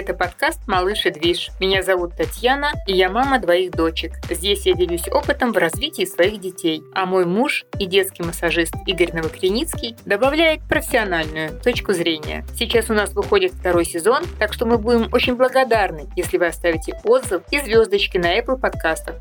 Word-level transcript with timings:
Это 0.00 0.14
подкаст 0.14 0.66
«Малыш 0.66 1.04
и 1.04 1.10
движ». 1.10 1.50
Меня 1.60 1.82
зовут 1.82 2.16
Татьяна, 2.16 2.72
и 2.86 2.94
я 2.94 3.10
мама 3.10 3.38
двоих 3.38 3.72
дочек. 3.72 4.12
Здесь 4.30 4.64
я 4.64 4.72
делюсь 4.72 5.06
опытом 5.08 5.52
в 5.52 5.58
развитии 5.58 6.06
своих 6.06 6.40
детей. 6.40 6.80
А 6.94 7.04
мой 7.04 7.26
муж 7.26 7.66
и 7.78 7.84
детский 7.84 8.22
массажист 8.22 8.72
Игорь 8.86 9.12
Новокреницкий 9.12 9.96
добавляет 10.06 10.66
профессиональную 10.66 11.50
точку 11.60 11.92
зрения. 11.92 12.46
Сейчас 12.56 12.88
у 12.88 12.94
нас 12.94 13.12
выходит 13.12 13.52
второй 13.52 13.84
сезон, 13.84 14.22
так 14.38 14.54
что 14.54 14.64
мы 14.64 14.78
будем 14.78 15.12
очень 15.12 15.34
благодарны, 15.34 16.08
если 16.16 16.38
вы 16.38 16.46
оставите 16.46 16.98
отзыв 17.04 17.42
и 17.50 17.58
звездочки 17.58 18.16
на 18.16 18.38
Apple 18.38 18.58
подкастах. 18.58 19.16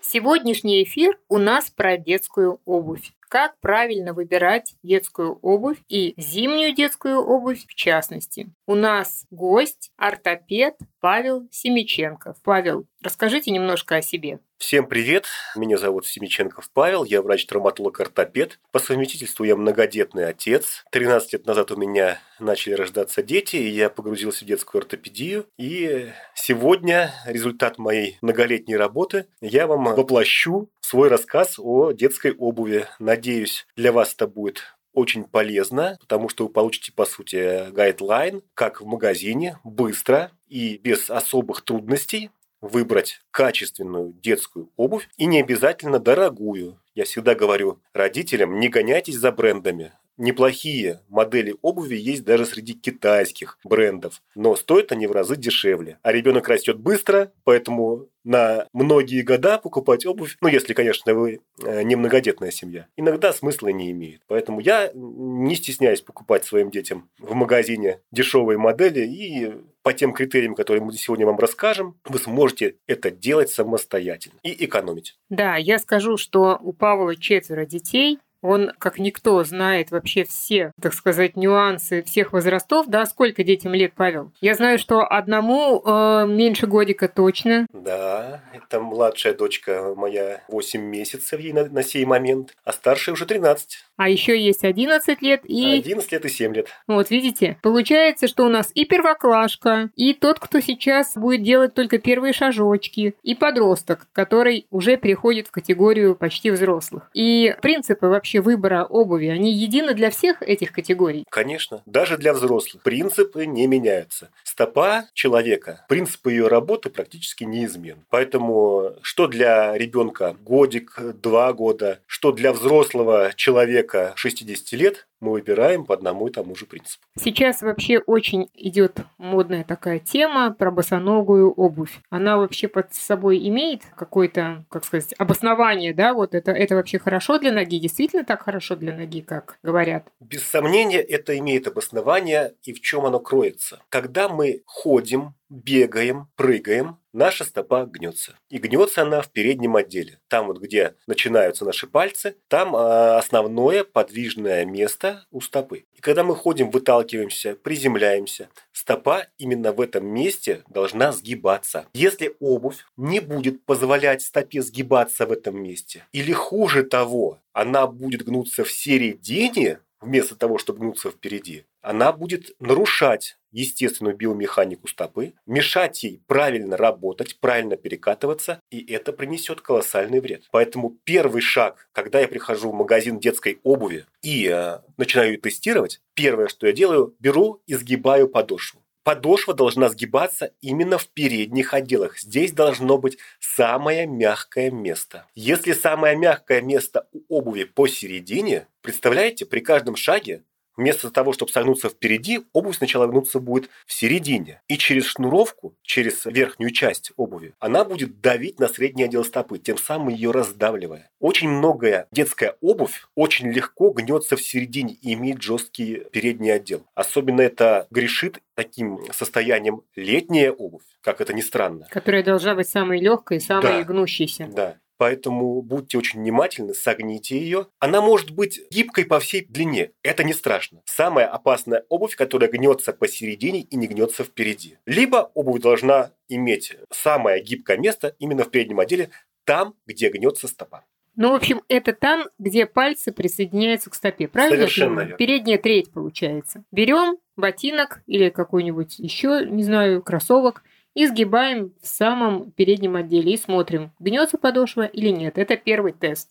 Сегодняшний 0.00 0.84
эфир 0.84 1.18
у 1.28 1.36
нас 1.36 1.68
про 1.68 1.98
детскую 1.98 2.62
обувь 2.64 3.12
как 3.30 3.58
правильно 3.60 4.12
выбирать 4.12 4.74
детскую 4.82 5.38
обувь 5.40 5.78
и 5.88 6.14
зимнюю 6.16 6.74
детскую 6.74 7.20
обувь 7.20 7.64
в 7.64 7.74
частности. 7.76 8.52
У 8.66 8.74
нас 8.74 9.24
гость, 9.30 9.92
ортопед 9.96 10.76
Павел 10.98 11.46
Семиченков. 11.52 12.36
Павел, 12.42 12.86
расскажите 13.00 13.52
немножко 13.52 13.96
о 13.96 14.02
себе. 14.02 14.40
Всем 14.60 14.86
привет, 14.86 15.26
меня 15.56 15.78
зовут 15.78 16.06
Семиченков 16.06 16.68
Павел, 16.74 17.04
я 17.04 17.22
врач-травматолог-ортопед. 17.22 18.60
По 18.72 18.78
совместительству 18.78 19.42
я 19.44 19.56
многодетный 19.56 20.28
отец. 20.28 20.84
13 20.90 21.32
лет 21.32 21.46
назад 21.46 21.70
у 21.70 21.76
меня 21.76 22.20
начали 22.38 22.74
рождаться 22.74 23.22
дети, 23.22 23.56
и 23.56 23.70
я 23.70 23.88
погрузился 23.88 24.44
в 24.44 24.46
детскую 24.46 24.80
ортопедию. 24.82 25.46
И 25.56 26.10
сегодня 26.34 27.10
результат 27.24 27.78
моей 27.78 28.18
многолетней 28.20 28.76
работы 28.76 29.28
я 29.40 29.66
вам 29.66 29.84
воплощу 29.84 30.68
свой 30.80 31.08
рассказ 31.08 31.54
о 31.58 31.92
детской 31.92 32.32
обуви. 32.32 32.86
Надеюсь, 32.98 33.66
для 33.76 33.92
вас 33.92 34.12
это 34.12 34.26
будет 34.26 34.76
очень 34.92 35.24
полезно, 35.24 35.96
потому 36.00 36.28
что 36.28 36.44
вы 36.46 36.52
получите, 36.52 36.92
по 36.92 37.06
сути, 37.06 37.70
гайдлайн, 37.70 38.42
как 38.52 38.82
в 38.82 38.84
магазине, 38.84 39.58
быстро 39.64 40.32
и 40.48 40.76
без 40.76 41.08
особых 41.08 41.62
трудностей 41.62 42.30
выбрать 42.60 43.20
качественную 43.30 44.12
детскую 44.12 44.70
обувь 44.76 45.08
и 45.16 45.26
не 45.26 45.40
обязательно 45.40 45.98
дорогую. 45.98 46.78
Я 46.94 47.04
всегда 47.04 47.34
говорю 47.34 47.80
родителям, 47.92 48.58
не 48.58 48.68
гоняйтесь 48.68 49.16
за 49.16 49.32
брендами. 49.32 49.92
Неплохие 50.20 51.00
модели 51.08 51.56
обуви 51.62 51.96
есть 51.96 52.24
даже 52.24 52.44
среди 52.44 52.74
китайских 52.74 53.58
брендов, 53.64 54.20
но 54.34 54.54
стоят 54.54 54.92
они 54.92 55.06
в 55.06 55.12
разы 55.12 55.34
дешевле. 55.34 55.98
А 56.02 56.12
ребенок 56.12 56.46
растет 56.46 56.78
быстро, 56.78 57.32
поэтому 57.44 58.10
на 58.22 58.66
многие 58.74 59.22
года 59.22 59.56
покупать 59.56 60.04
обувь, 60.04 60.36
ну, 60.42 60.48
если, 60.48 60.74
конечно, 60.74 61.14
вы 61.14 61.40
э, 61.64 61.82
не 61.84 61.96
многодетная 61.96 62.50
семья, 62.50 62.86
иногда 62.98 63.32
смысла 63.32 63.68
не 63.68 63.90
имеет. 63.92 64.20
Поэтому 64.26 64.60
я 64.60 64.90
не 64.92 65.54
стесняюсь 65.54 66.02
покупать 66.02 66.44
своим 66.44 66.70
детям 66.70 67.08
в 67.18 67.32
магазине 67.32 68.00
дешевые 68.12 68.58
модели 68.58 69.00
и 69.00 69.54
по 69.82 69.94
тем 69.94 70.12
критериям, 70.12 70.54
которые 70.54 70.84
мы 70.84 70.92
сегодня 70.92 71.24
вам 71.24 71.38
расскажем, 71.38 71.98
вы 72.04 72.18
сможете 72.18 72.76
это 72.86 73.10
делать 73.10 73.48
самостоятельно 73.48 74.38
и 74.42 74.66
экономить. 74.66 75.18
Да, 75.30 75.56
я 75.56 75.78
скажу, 75.78 76.18
что 76.18 76.58
у 76.60 76.74
Павла 76.74 77.16
четверо 77.16 77.64
детей, 77.64 78.18
он, 78.42 78.72
как 78.78 78.98
никто, 78.98 79.42
знает 79.44 79.90
вообще 79.90 80.24
все, 80.24 80.72
так 80.80 80.94
сказать, 80.94 81.36
нюансы 81.36 82.02
всех 82.02 82.32
возрастов. 82.32 82.86
Да, 82.88 83.06
сколько 83.06 83.44
детям 83.44 83.74
лет, 83.74 83.92
Павел? 83.94 84.32
Я 84.40 84.54
знаю, 84.54 84.78
что 84.78 85.00
одному 85.00 85.82
э, 85.84 86.26
меньше 86.26 86.66
годика 86.66 87.08
точно. 87.08 87.66
Да, 87.72 88.42
это 88.52 88.80
младшая 88.80 89.34
дочка 89.34 89.94
моя 89.96 90.42
8 90.48 90.80
месяцев 90.80 91.38
ей 91.38 91.52
на, 91.52 91.66
на 91.66 91.82
сей 91.82 92.04
момент, 92.04 92.54
а 92.64 92.72
старшая 92.72 93.14
уже 93.14 93.26
13. 93.26 93.84
А 93.96 94.08
еще 94.08 94.40
есть 94.40 94.64
11 94.64 95.20
лет 95.20 95.42
и... 95.44 95.78
11 95.78 96.12
лет 96.12 96.24
и 96.24 96.28
7 96.28 96.54
лет. 96.54 96.68
Вот, 96.86 97.10
видите? 97.10 97.58
Получается, 97.62 98.28
что 98.28 98.44
у 98.44 98.48
нас 98.48 98.70
и 98.74 98.84
первоклашка, 98.84 99.90
и 99.96 100.14
тот, 100.14 100.38
кто 100.38 100.60
сейчас 100.60 101.14
будет 101.14 101.42
делать 101.42 101.74
только 101.74 101.98
первые 101.98 102.32
шажочки, 102.32 103.14
и 103.22 103.34
подросток, 103.34 104.06
который 104.12 104.66
уже 104.70 104.96
переходит 104.96 105.48
в 105.48 105.50
категорию 105.50 106.14
почти 106.14 106.50
взрослых. 106.50 107.10
И 107.12 107.54
принципы 107.60 108.06
вообще 108.06 108.29
выбора 108.38 108.84
обуви, 108.84 109.26
они 109.26 109.52
едины 109.52 109.94
для 109.94 110.10
всех 110.10 110.42
этих 110.42 110.72
категорий? 110.72 111.24
Конечно, 111.28 111.82
даже 111.86 112.16
для 112.16 112.32
взрослых. 112.32 112.82
Принципы 112.82 113.46
не 113.46 113.66
меняются. 113.66 114.30
Стопа 114.44 115.04
человека, 115.14 115.84
принципы 115.88 116.30
ее 116.32 116.48
работы 116.48 116.90
практически 116.90 117.44
неизменны. 117.44 118.02
Поэтому 118.10 118.94
что 119.02 119.26
для 119.26 119.76
ребенка 119.76 120.36
годик, 120.40 120.98
два 121.22 121.52
года, 121.52 122.00
что 122.06 122.32
для 122.32 122.52
взрослого 122.52 123.32
человека 123.36 124.12
60 124.16 124.72
лет 124.72 125.06
мы 125.20 125.32
выбираем 125.32 125.84
по 125.84 125.94
одному 125.94 126.28
и 126.28 126.32
тому 126.32 126.54
же 126.54 126.66
принципу. 126.66 127.04
Сейчас 127.18 127.62
вообще 127.62 127.98
очень 127.98 128.48
идет 128.54 129.00
модная 129.18 129.64
такая 129.64 129.98
тема 129.98 130.52
про 130.52 130.70
босоногую 130.70 131.52
обувь. 131.52 132.00
Она 132.08 132.38
вообще 132.38 132.68
под 132.68 132.94
собой 132.94 133.46
имеет 133.48 133.82
какое-то, 133.96 134.64
как 134.70 134.84
сказать, 134.84 135.14
обоснование, 135.18 135.94
да? 135.94 136.14
Вот 136.14 136.34
это, 136.34 136.52
это 136.52 136.74
вообще 136.74 136.98
хорошо 136.98 137.38
для 137.38 137.52
ноги? 137.52 137.78
Действительно 137.78 138.24
так 138.24 138.42
хорошо 138.42 138.76
для 138.76 138.94
ноги, 138.94 139.20
как 139.20 139.58
говорят? 139.62 140.06
Без 140.20 140.42
сомнения, 140.42 141.00
это 141.00 141.36
имеет 141.38 141.66
обоснование 141.66 142.54
и 142.62 142.72
в 142.72 142.80
чем 142.80 143.04
оно 143.04 143.20
кроется. 143.20 143.80
Когда 143.88 144.28
мы 144.28 144.62
ходим, 144.64 145.34
бегаем, 145.50 146.28
прыгаем, 146.36 146.98
наша 147.12 147.44
стопа 147.44 147.84
гнется. 147.84 148.38
И 148.48 148.58
гнется 148.58 149.02
она 149.02 149.20
в 149.20 149.30
переднем 149.30 149.76
отделе. 149.76 150.20
Там 150.28 150.46
вот, 150.46 150.58
где 150.58 150.94
начинаются 151.06 151.64
наши 151.64 151.86
пальцы, 151.86 152.36
там 152.48 152.74
а, 152.74 153.18
основное 153.18 153.84
подвижное 153.84 154.64
место 154.64 155.26
у 155.30 155.40
стопы. 155.40 155.84
И 155.92 156.00
когда 156.00 156.24
мы 156.24 156.36
ходим, 156.36 156.70
выталкиваемся, 156.70 157.56
приземляемся, 157.56 158.48
стопа 158.72 159.26
именно 159.38 159.72
в 159.72 159.80
этом 159.80 160.06
месте 160.06 160.62
должна 160.68 161.12
сгибаться. 161.12 161.86
Если 161.92 162.36
обувь 162.38 162.84
не 162.96 163.20
будет 163.20 163.64
позволять 163.64 164.22
стопе 164.22 164.62
сгибаться 164.62 165.26
в 165.26 165.32
этом 165.32 165.60
месте, 165.60 166.04
или 166.12 166.32
хуже 166.32 166.84
того, 166.84 167.40
она 167.52 167.86
будет 167.86 168.24
гнуться 168.24 168.64
в 168.64 168.70
середине, 168.70 169.80
вместо 170.00 170.36
того, 170.36 170.58
чтобы 170.58 170.80
гнуться 170.80 171.10
впереди, 171.10 171.64
она 171.82 172.12
будет 172.12 172.54
нарушать 172.60 173.36
естественную 173.52 174.16
биомеханику 174.16 174.88
стопы, 174.88 175.34
мешать 175.46 176.02
ей 176.04 176.22
правильно 176.26 176.76
работать, 176.76 177.38
правильно 177.40 177.76
перекатываться, 177.76 178.60
и 178.70 178.92
это 178.92 179.12
принесет 179.12 179.60
колоссальный 179.60 180.20
вред. 180.20 180.44
Поэтому 180.52 180.96
первый 181.04 181.42
шаг, 181.42 181.88
когда 181.92 182.20
я 182.20 182.28
прихожу 182.28 182.70
в 182.70 182.74
магазин 182.74 183.18
детской 183.18 183.58
обуви 183.62 184.06
и 184.22 184.48
э, 184.48 184.78
начинаю 184.96 185.32
ее 185.32 185.38
тестировать, 185.38 186.00
первое, 186.14 186.48
что 186.48 186.66
я 186.66 186.72
делаю, 186.72 187.14
беру 187.18 187.62
и 187.66 187.74
сгибаю 187.74 188.28
подошву. 188.28 188.80
Подошва 189.02 189.54
должна 189.54 189.88
сгибаться 189.88 190.52
именно 190.60 190.98
в 190.98 191.08
передних 191.08 191.72
отделах. 191.72 192.18
Здесь 192.18 192.52
должно 192.52 192.98
быть 192.98 193.18
самое 193.38 194.06
мягкое 194.06 194.70
место. 194.70 195.26
Если 195.34 195.72
самое 195.72 196.16
мягкое 196.16 196.60
место 196.60 197.08
у 197.12 197.20
обуви 197.28 197.64
посередине, 197.64 198.66
представляете, 198.82 199.46
при 199.46 199.60
каждом 199.60 199.96
шаге 199.96 200.44
Вместо 200.76 201.10
того, 201.10 201.32
чтобы 201.32 201.52
согнуться 201.52 201.88
впереди, 201.88 202.40
обувь 202.52 202.76
сначала 202.76 203.06
гнуться 203.06 203.40
будет 203.40 203.70
в 203.86 203.92
середине. 203.92 204.62
И 204.68 204.78
через 204.78 205.06
шнуровку, 205.06 205.76
через 205.82 206.24
верхнюю 206.24 206.70
часть 206.70 207.12
обуви, 207.16 207.54
она 207.58 207.84
будет 207.84 208.20
давить 208.20 208.60
на 208.60 208.68
средний 208.68 209.04
отдел 209.04 209.24
стопы, 209.24 209.58
тем 209.58 209.76
самым 209.76 210.08
ее 210.08 210.30
раздавливая. 210.30 211.10
Очень 211.18 211.48
многое 211.48 212.06
детская 212.12 212.56
обувь 212.60 213.04
очень 213.14 213.50
легко 213.50 213.90
гнется 213.90 214.36
в 214.36 214.42
середине 214.42 214.94
и 214.94 215.14
имеет 215.14 215.42
жесткий 215.42 216.04
передний 216.12 216.54
отдел. 216.54 216.86
Особенно 216.94 217.40
это 217.40 217.86
грешит 217.90 218.40
таким 218.54 219.00
состоянием 219.12 219.82
летняя 219.96 220.52
обувь, 220.52 220.84
как 221.00 221.20
это 221.20 221.32
ни 221.32 221.40
странно. 221.40 221.86
Которая 221.90 222.22
должна 222.22 222.54
быть 222.54 222.68
самой 222.68 223.00
легкой 223.00 223.38
и 223.38 223.40
самой 223.40 223.78
да, 223.78 223.84
гнущейся. 223.84 224.46
Да. 224.46 224.76
Поэтому 225.00 225.62
будьте 225.62 225.96
очень 225.96 226.20
внимательны, 226.20 226.74
согните 226.74 227.38
ее. 227.38 227.68
Она 227.78 228.02
может 228.02 228.32
быть 228.32 228.60
гибкой 228.70 229.06
по 229.06 229.18
всей 229.18 229.46
длине. 229.46 229.92
Это 230.02 230.24
не 230.24 230.34
страшно. 230.34 230.82
Самая 230.84 231.26
опасная 231.26 231.86
обувь, 231.88 232.16
которая 232.16 232.50
гнется 232.50 232.92
посередине 232.92 233.62
и 233.62 233.76
не 233.76 233.86
гнется 233.86 234.24
впереди. 234.24 234.76
Либо 234.84 235.30
обувь 235.32 235.62
должна 235.62 236.10
иметь 236.28 236.76
самое 236.90 237.42
гибкое 237.42 237.78
место 237.78 238.14
именно 238.18 238.44
в 238.44 238.50
переднем 238.50 238.78
отделе, 238.78 239.08
там, 239.46 239.72
где 239.86 240.10
гнется 240.10 240.48
стопа. 240.48 240.84
Ну, 241.16 241.32
в 241.32 241.34
общем, 241.34 241.62
это 241.68 241.94
там, 241.94 242.28
где 242.38 242.66
пальцы 242.66 243.10
присоединяются 243.10 243.88
к 243.88 243.94
стопе, 243.94 244.28
правильно? 244.28 244.58
Совершенно 244.58 245.00
верно. 245.00 245.16
Передняя 245.16 245.56
треть 245.56 245.90
получается. 245.90 246.62
Берем 246.72 247.16
ботинок 247.38 248.02
или 248.06 248.28
какой-нибудь 248.28 248.98
еще, 248.98 249.46
не 249.46 249.62
знаю, 249.62 250.02
кроссовок 250.02 250.62
и 250.94 251.06
сгибаем 251.06 251.74
в 251.80 251.86
самом 251.86 252.50
переднем 252.52 252.96
отделе 252.96 253.34
и 253.34 253.36
смотрим, 253.36 253.92
гнется 253.98 254.38
подошва 254.38 254.86
или 254.86 255.08
нет. 255.08 255.38
Это 255.38 255.56
первый 255.56 255.92
тест. 255.92 256.30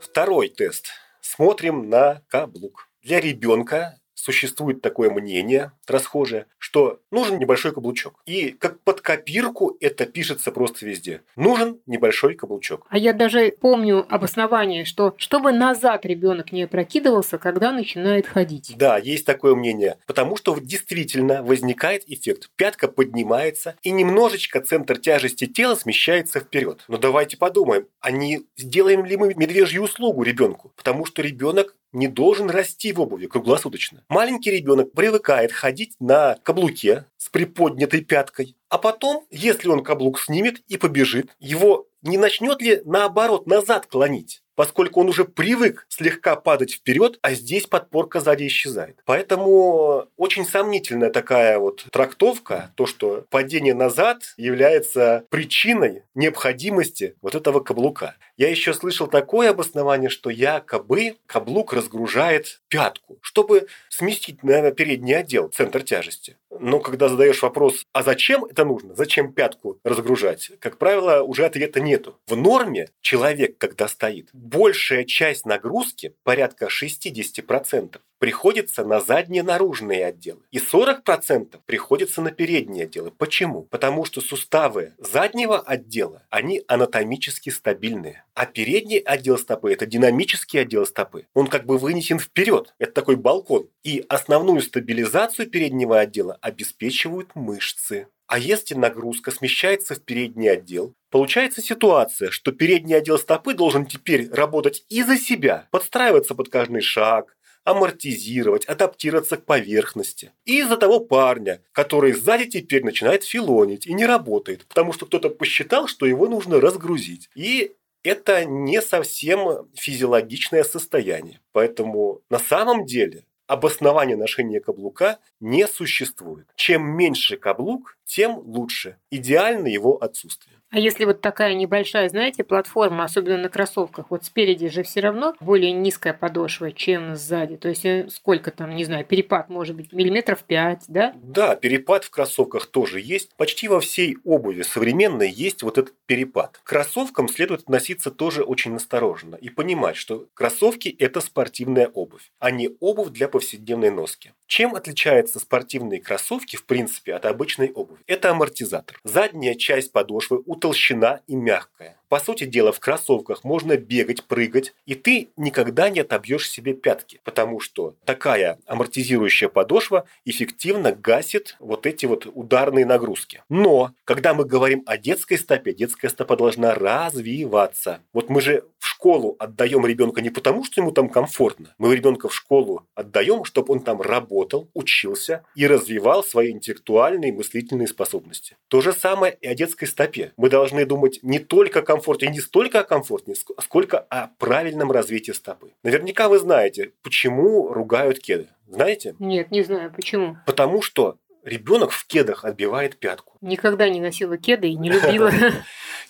Второй 0.00 0.48
тест. 0.48 0.88
Смотрим 1.20 1.88
на 1.88 2.22
каблук. 2.28 2.88
Для 3.02 3.20
ребенка 3.20 3.98
существует 4.24 4.80
такое 4.80 5.10
мнение 5.10 5.72
расхожее, 5.86 6.46
что 6.58 7.00
нужен 7.10 7.38
небольшой 7.38 7.72
каблучок. 7.72 8.20
И 8.24 8.50
как 8.50 8.80
под 8.80 9.02
копирку 9.02 9.76
это 9.80 10.06
пишется 10.06 10.50
просто 10.50 10.86
везде. 10.86 11.20
Нужен 11.36 11.80
небольшой 11.86 12.34
каблучок. 12.34 12.86
А 12.88 12.96
я 12.96 13.12
даже 13.12 13.52
помню 13.60 14.06
обоснование, 14.08 14.86
что 14.86 15.14
чтобы 15.18 15.52
назад 15.52 16.06
ребенок 16.06 16.52
не 16.52 16.62
опрокидывался, 16.62 17.36
когда 17.36 17.70
начинает 17.70 18.26
ходить. 18.26 18.74
Да, 18.76 18.96
есть 18.96 19.26
такое 19.26 19.54
мнение. 19.54 19.98
Потому 20.06 20.36
что 20.36 20.58
действительно 20.58 21.42
возникает 21.42 22.04
эффект. 22.06 22.50
Пятка 22.56 22.88
поднимается, 22.88 23.76
и 23.82 23.90
немножечко 23.90 24.60
центр 24.60 24.96
тяжести 24.96 25.46
тела 25.46 25.74
смещается 25.74 26.40
вперед. 26.40 26.82
Но 26.88 26.96
давайте 26.96 27.36
подумаем, 27.36 27.86
а 28.00 28.10
не 28.10 28.42
сделаем 28.56 29.04
ли 29.04 29.18
мы 29.18 29.34
медвежью 29.34 29.82
услугу 29.82 30.22
ребенку? 30.22 30.72
Потому 30.76 31.04
что 31.04 31.20
ребенок 31.20 31.76
не 31.94 32.08
должен 32.08 32.50
расти 32.50 32.92
в 32.92 33.00
обуви 33.00 33.26
круглосуточно. 33.26 34.04
Маленький 34.08 34.50
ребенок 34.50 34.92
привыкает 34.92 35.52
ходить 35.52 35.94
на 36.00 36.36
каблуке 36.42 37.06
с 37.16 37.30
приподнятой 37.30 38.02
пяткой, 38.02 38.56
а 38.68 38.78
потом, 38.78 39.24
если 39.30 39.68
он 39.68 39.82
каблук 39.82 40.20
снимет 40.20 40.60
и 40.68 40.76
побежит, 40.76 41.34
его 41.38 41.88
не 42.02 42.18
начнет 42.18 42.60
ли 42.60 42.82
наоборот 42.84 43.46
назад 43.46 43.86
клонить? 43.86 44.43
Поскольку 44.54 45.00
он 45.00 45.08
уже 45.08 45.24
привык 45.24 45.86
слегка 45.88 46.36
падать 46.36 46.72
вперед, 46.72 47.18
а 47.22 47.34
здесь 47.34 47.66
подпорка 47.66 48.20
сзади 48.20 48.46
исчезает. 48.46 48.98
Поэтому 49.04 50.06
очень 50.16 50.44
сомнительная 50.44 51.10
такая 51.10 51.58
вот 51.58 51.86
трактовка, 51.90 52.72
то, 52.74 52.86
что 52.86 53.24
падение 53.30 53.74
назад 53.74 54.34
является 54.36 55.24
причиной 55.30 56.02
необходимости 56.14 57.16
вот 57.22 57.34
этого 57.34 57.60
каблука. 57.60 58.16
Я 58.36 58.50
еще 58.50 58.74
слышал 58.74 59.06
такое 59.06 59.50
обоснование, 59.50 60.10
что 60.10 60.30
якобы 60.30 61.16
каблук 61.26 61.72
разгружает 61.72 62.60
пятку, 62.68 63.18
чтобы 63.20 63.68
сместить 63.88 64.42
на 64.42 64.70
передний 64.72 65.16
отдел, 65.16 65.48
центр 65.48 65.82
тяжести. 65.82 66.36
Но 66.50 66.80
когда 66.80 67.08
задаешь 67.08 67.42
вопрос, 67.42 67.84
а 67.92 68.02
зачем 68.02 68.44
это 68.44 68.64
нужно, 68.64 68.94
зачем 68.94 69.32
пятку 69.32 69.78
разгружать, 69.84 70.50
как 70.60 70.78
правило, 70.78 71.22
уже 71.22 71.44
ответа 71.44 71.80
нету. 71.80 72.18
В 72.26 72.36
норме 72.36 72.88
человек, 73.00 73.58
когда 73.58 73.88
стоит, 73.88 74.28
большая 74.44 75.04
часть 75.04 75.46
нагрузки, 75.46 76.14
порядка 76.22 76.66
60%, 76.66 78.00
приходится 78.24 78.86
на 78.86 79.02
задние 79.02 79.42
наружные 79.42 80.06
отделы. 80.06 80.40
И 80.50 80.56
40% 80.56 81.60
приходится 81.66 82.22
на 82.22 82.30
передние 82.30 82.84
отделы. 82.84 83.10
Почему? 83.10 83.64
Потому 83.64 84.06
что 84.06 84.22
суставы 84.22 84.94
заднего 84.96 85.60
отдела, 85.60 86.22
они 86.30 86.62
анатомически 86.66 87.50
стабильные. 87.50 88.24
А 88.32 88.46
передний 88.46 88.96
отдел 88.96 89.36
стопы– 89.36 89.70
это 89.74 89.84
динамический 89.84 90.58
отдел 90.62 90.86
стопы. 90.86 91.26
Он 91.34 91.48
как 91.48 91.66
бы 91.66 91.76
вынесен 91.76 92.18
вперед. 92.18 92.74
Это 92.78 92.92
такой 92.92 93.16
балкон. 93.16 93.68
И 93.82 94.02
основную 94.08 94.62
стабилизацию 94.62 95.50
переднего 95.50 96.00
отдела 96.00 96.38
обеспечивают 96.40 97.34
мышцы. 97.34 98.06
А 98.26 98.38
если 98.38 98.74
нагрузка 98.74 99.30
смещается 99.30 99.94
в 99.94 100.00
передний 100.00 100.50
отдел, 100.50 100.94
получается 101.10 101.60
ситуация, 101.60 102.30
что 102.30 102.52
передний 102.52 102.96
отдел 102.96 103.18
стопы 103.18 103.52
должен 103.52 103.84
теперь 103.84 104.30
работать 104.30 104.84
и 104.88 105.02
за 105.02 105.18
себя, 105.18 105.68
подстраиваться 105.70 106.34
под 106.34 106.48
каждый 106.48 106.80
шаг, 106.80 107.33
амортизировать, 107.64 108.66
адаптироваться 108.66 109.36
к 109.36 109.44
поверхности. 109.44 110.32
И 110.44 110.60
из-за 110.60 110.76
того 110.76 111.00
парня, 111.00 111.60
который 111.72 112.12
сзади 112.12 112.44
теперь 112.44 112.84
начинает 112.84 113.24
филонить 113.24 113.86
и 113.86 113.94
не 113.94 114.06
работает, 114.06 114.66
потому 114.66 114.92
что 114.92 115.06
кто-то 115.06 115.30
посчитал, 115.30 115.88
что 115.88 116.06
его 116.06 116.28
нужно 116.28 116.60
разгрузить. 116.60 117.30
И 117.34 117.72
это 118.02 118.44
не 118.44 118.80
совсем 118.82 119.66
физиологичное 119.74 120.62
состояние. 120.62 121.40
Поэтому 121.52 122.20
на 122.28 122.38
самом 122.38 122.84
деле 122.84 123.24
обоснования 123.46 124.16
ношения 124.16 124.60
каблука 124.60 125.18
не 125.40 125.66
существует. 125.66 126.46
Чем 126.54 126.84
меньше 126.84 127.36
каблук, 127.36 127.96
тем 128.04 128.38
лучше. 128.38 128.98
Идеально 129.10 129.68
его 129.68 129.96
отсутствие. 129.96 130.56
А 130.70 130.78
если 130.78 131.04
вот 131.04 131.20
такая 131.20 131.54
небольшая, 131.54 132.08
знаете, 132.08 132.42
платформа, 132.42 133.04
особенно 133.04 133.38
на 133.38 133.48
кроссовках, 133.48 134.06
вот 134.10 134.24
спереди 134.24 134.68
же 134.68 134.82
все 134.82 135.00
равно 135.00 135.34
более 135.40 135.72
низкая 135.72 136.12
подошва, 136.12 136.72
чем 136.72 137.14
сзади. 137.14 137.56
То 137.56 137.68
есть 137.68 137.84
э, 137.84 138.08
сколько 138.10 138.50
там, 138.50 138.74
не 138.74 138.84
знаю, 138.84 139.04
перепад 139.04 139.48
может 139.48 139.76
быть 139.76 139.92
миллиметров 139.92 140.42
5, 140.42 140.84
да? 140.88 141.14
Да, 141.22 141.54
перепад 141.54 142.04
в 142.04 142.10
кроссовках 142.10 142.66
тоже 142.66 143.00
есть. 143.00 143.36
Почти 143.36 143.68
во 143.68 143.80
всей 143.80 144.16
обуви 144.24 144.62
современной 144.62 145.30
есть 145.30 145.62
вот 145.62 145.78
этот 145.78 145.94
перепад. 146.06 146.58
К 146.64 146.68
кроссовкам 146.68 147.28
следует 147.28 147.62
относиться 147.62 148.10
тоже 148.10 148.42
очень 148.42 148.74
осторожно 148.74 149.36
и 149.36 149.50
понимать, 149.50 149.96
что 149.96 150.26
кроссовки– 150.34 150.88
это 150.98 151.20
спортивная 151.20 151.86
обувь, 151.86 152.32
а 152.40 152.50
не 152.50 152.70
обувь 152.80 153.10
для 153.10 153.28
повседневной 153.28 153.90
носки. 153.90 154.32
Чем 154.56 154.76
отличаются 154.76 155.40
спортивные 155.40 156.00
кроссовки, 156.00 156.54
в 156.54 156.64
принципе, 156.64 157.14
от 157.14 157.26
обычной 157.26 157.72
обуви? 157.72 158.00
Это 158.06 158.30
амортизатор. 158.30 159.00
Задняя 159.02 159.56
часть 159.56 159.90
подошвы 159.90 160.44
утолщена 160.46 161.22
и 161.26 161.34
мягкая. 161.34 161.98
По 162.14 162.20
сути 162.20 162.44
дела, 162.44 162.70
в 162.70 162.78
кроссовках 162.78 163.42
можно 163.42 163.76
бегать, 163.76 164.22
прыгать, 164.22 164.72
и 164.86 164.94
ты 164.94 165.30
никогда 165.36 165.90
не 165.90 165.98
отобьешь 165.98 166.48
себе 166.48 166.72
пятки, 166.72 167.20
потому 167.24 167.58
что 167.58 167.96
такая 168.04 168.60
амортизирующая 168.66 169.48
подошва 169.48 170.04
эффективно 170.24 170.92
гасит 170.92 171.56
вот 171.58 171.86
эти 171.86 172.06
вот 172.06 172.28
ударные 172.32 172.86
нагрузки. 172.86 173.42
Но, 173.48 173.94
когда 174.04 174.32
мы 174.32 174.44
говорим 174.44 174.84
о 174.86 174.96
детской 174.96 175.36
стопе, 175.38 175.74
детская 175.74 176.08
стопа 176.08 176.36
должна 176.36 176.76
развиваться. 176.76 177.98
Вот 178.12 178.30
мы 178.30 178.40
же 178.40 178.62
в 178.78 178.86
школу 178.86 179.34
отдаем 179.40 179.84
ребенка 179.84 180.20
не 180.20 180.30
потому, 180.30 180.62
что 180.62 180.82
ему 180.82 180.92
там 180.92 181.08
комфортно. 181.08 181.74
Мы 181.78 181.96
ребенка 181.96 182.28
в 182.28 182.34
школу 182.34 182.86
отдаем, 182.94 183.42
чтобы 183.42 183.72
он 183.72 183.80
там 183.80 184.00
работал, 184.00 184.68
учился 184.72 185.42
и 185.56 185.66
развивал 185.66 186.22
свои 186.22 186.52
интеллектуальные 186.52 187.30
и 187.30 187.34
мыслительные 187.34 187.88
способности. 187.88 188.56
То 188.68 188.80
же 188.82 188.92
самое 188.92 189.36
и 189.40 189.48
о 189.48 189.54
детской 189.56 189.86
стопе. 189.86 190.32
Мы 190.36 190.48
должны 190.48 190.86
думать 190.86 191.18
не 191.22 191.40
только 191.40 191.82
комфортно, 191.82 192.03
комфорте, 192.04 192.26
и 192.26 192.30
не 192.30 192.40
столько 192.40 192.80
о 192.80 192.84
комфорте, 192.84 193.34
сколько 193.34 193.98
о 193.98 194.28
правильном 194.38 194.92
развитии 194.92 195.32
стопы. 195.32 195.72
Наверняка 195.82 196.28
вы 196.28 196.38
знаете, 196.38 196.92
почему 197.02 197.72
ругают 197.72 198.18
кеды. 198.18 198.48
Знаете? 198.68 199.14
Нет, 199.18 199.50
не 199.50 199.62
знаю, 199.62 199.92
почему. 199.94 200.36
Потому 200.46 200.82
что 200.82 201.16
ребенок 201.44 201.90
в 201.90 202.06
кедах 202.06 202.44
отбивает 202.44 202.98
пятку. 202.98 203.36
Никогда 203.40 203.88
не 203.88 204.00
носила 204.00 204.36
кеды 204.36 204.68
и 204.68 204.76
не 204.76 204.90
любила. 204.90 205.30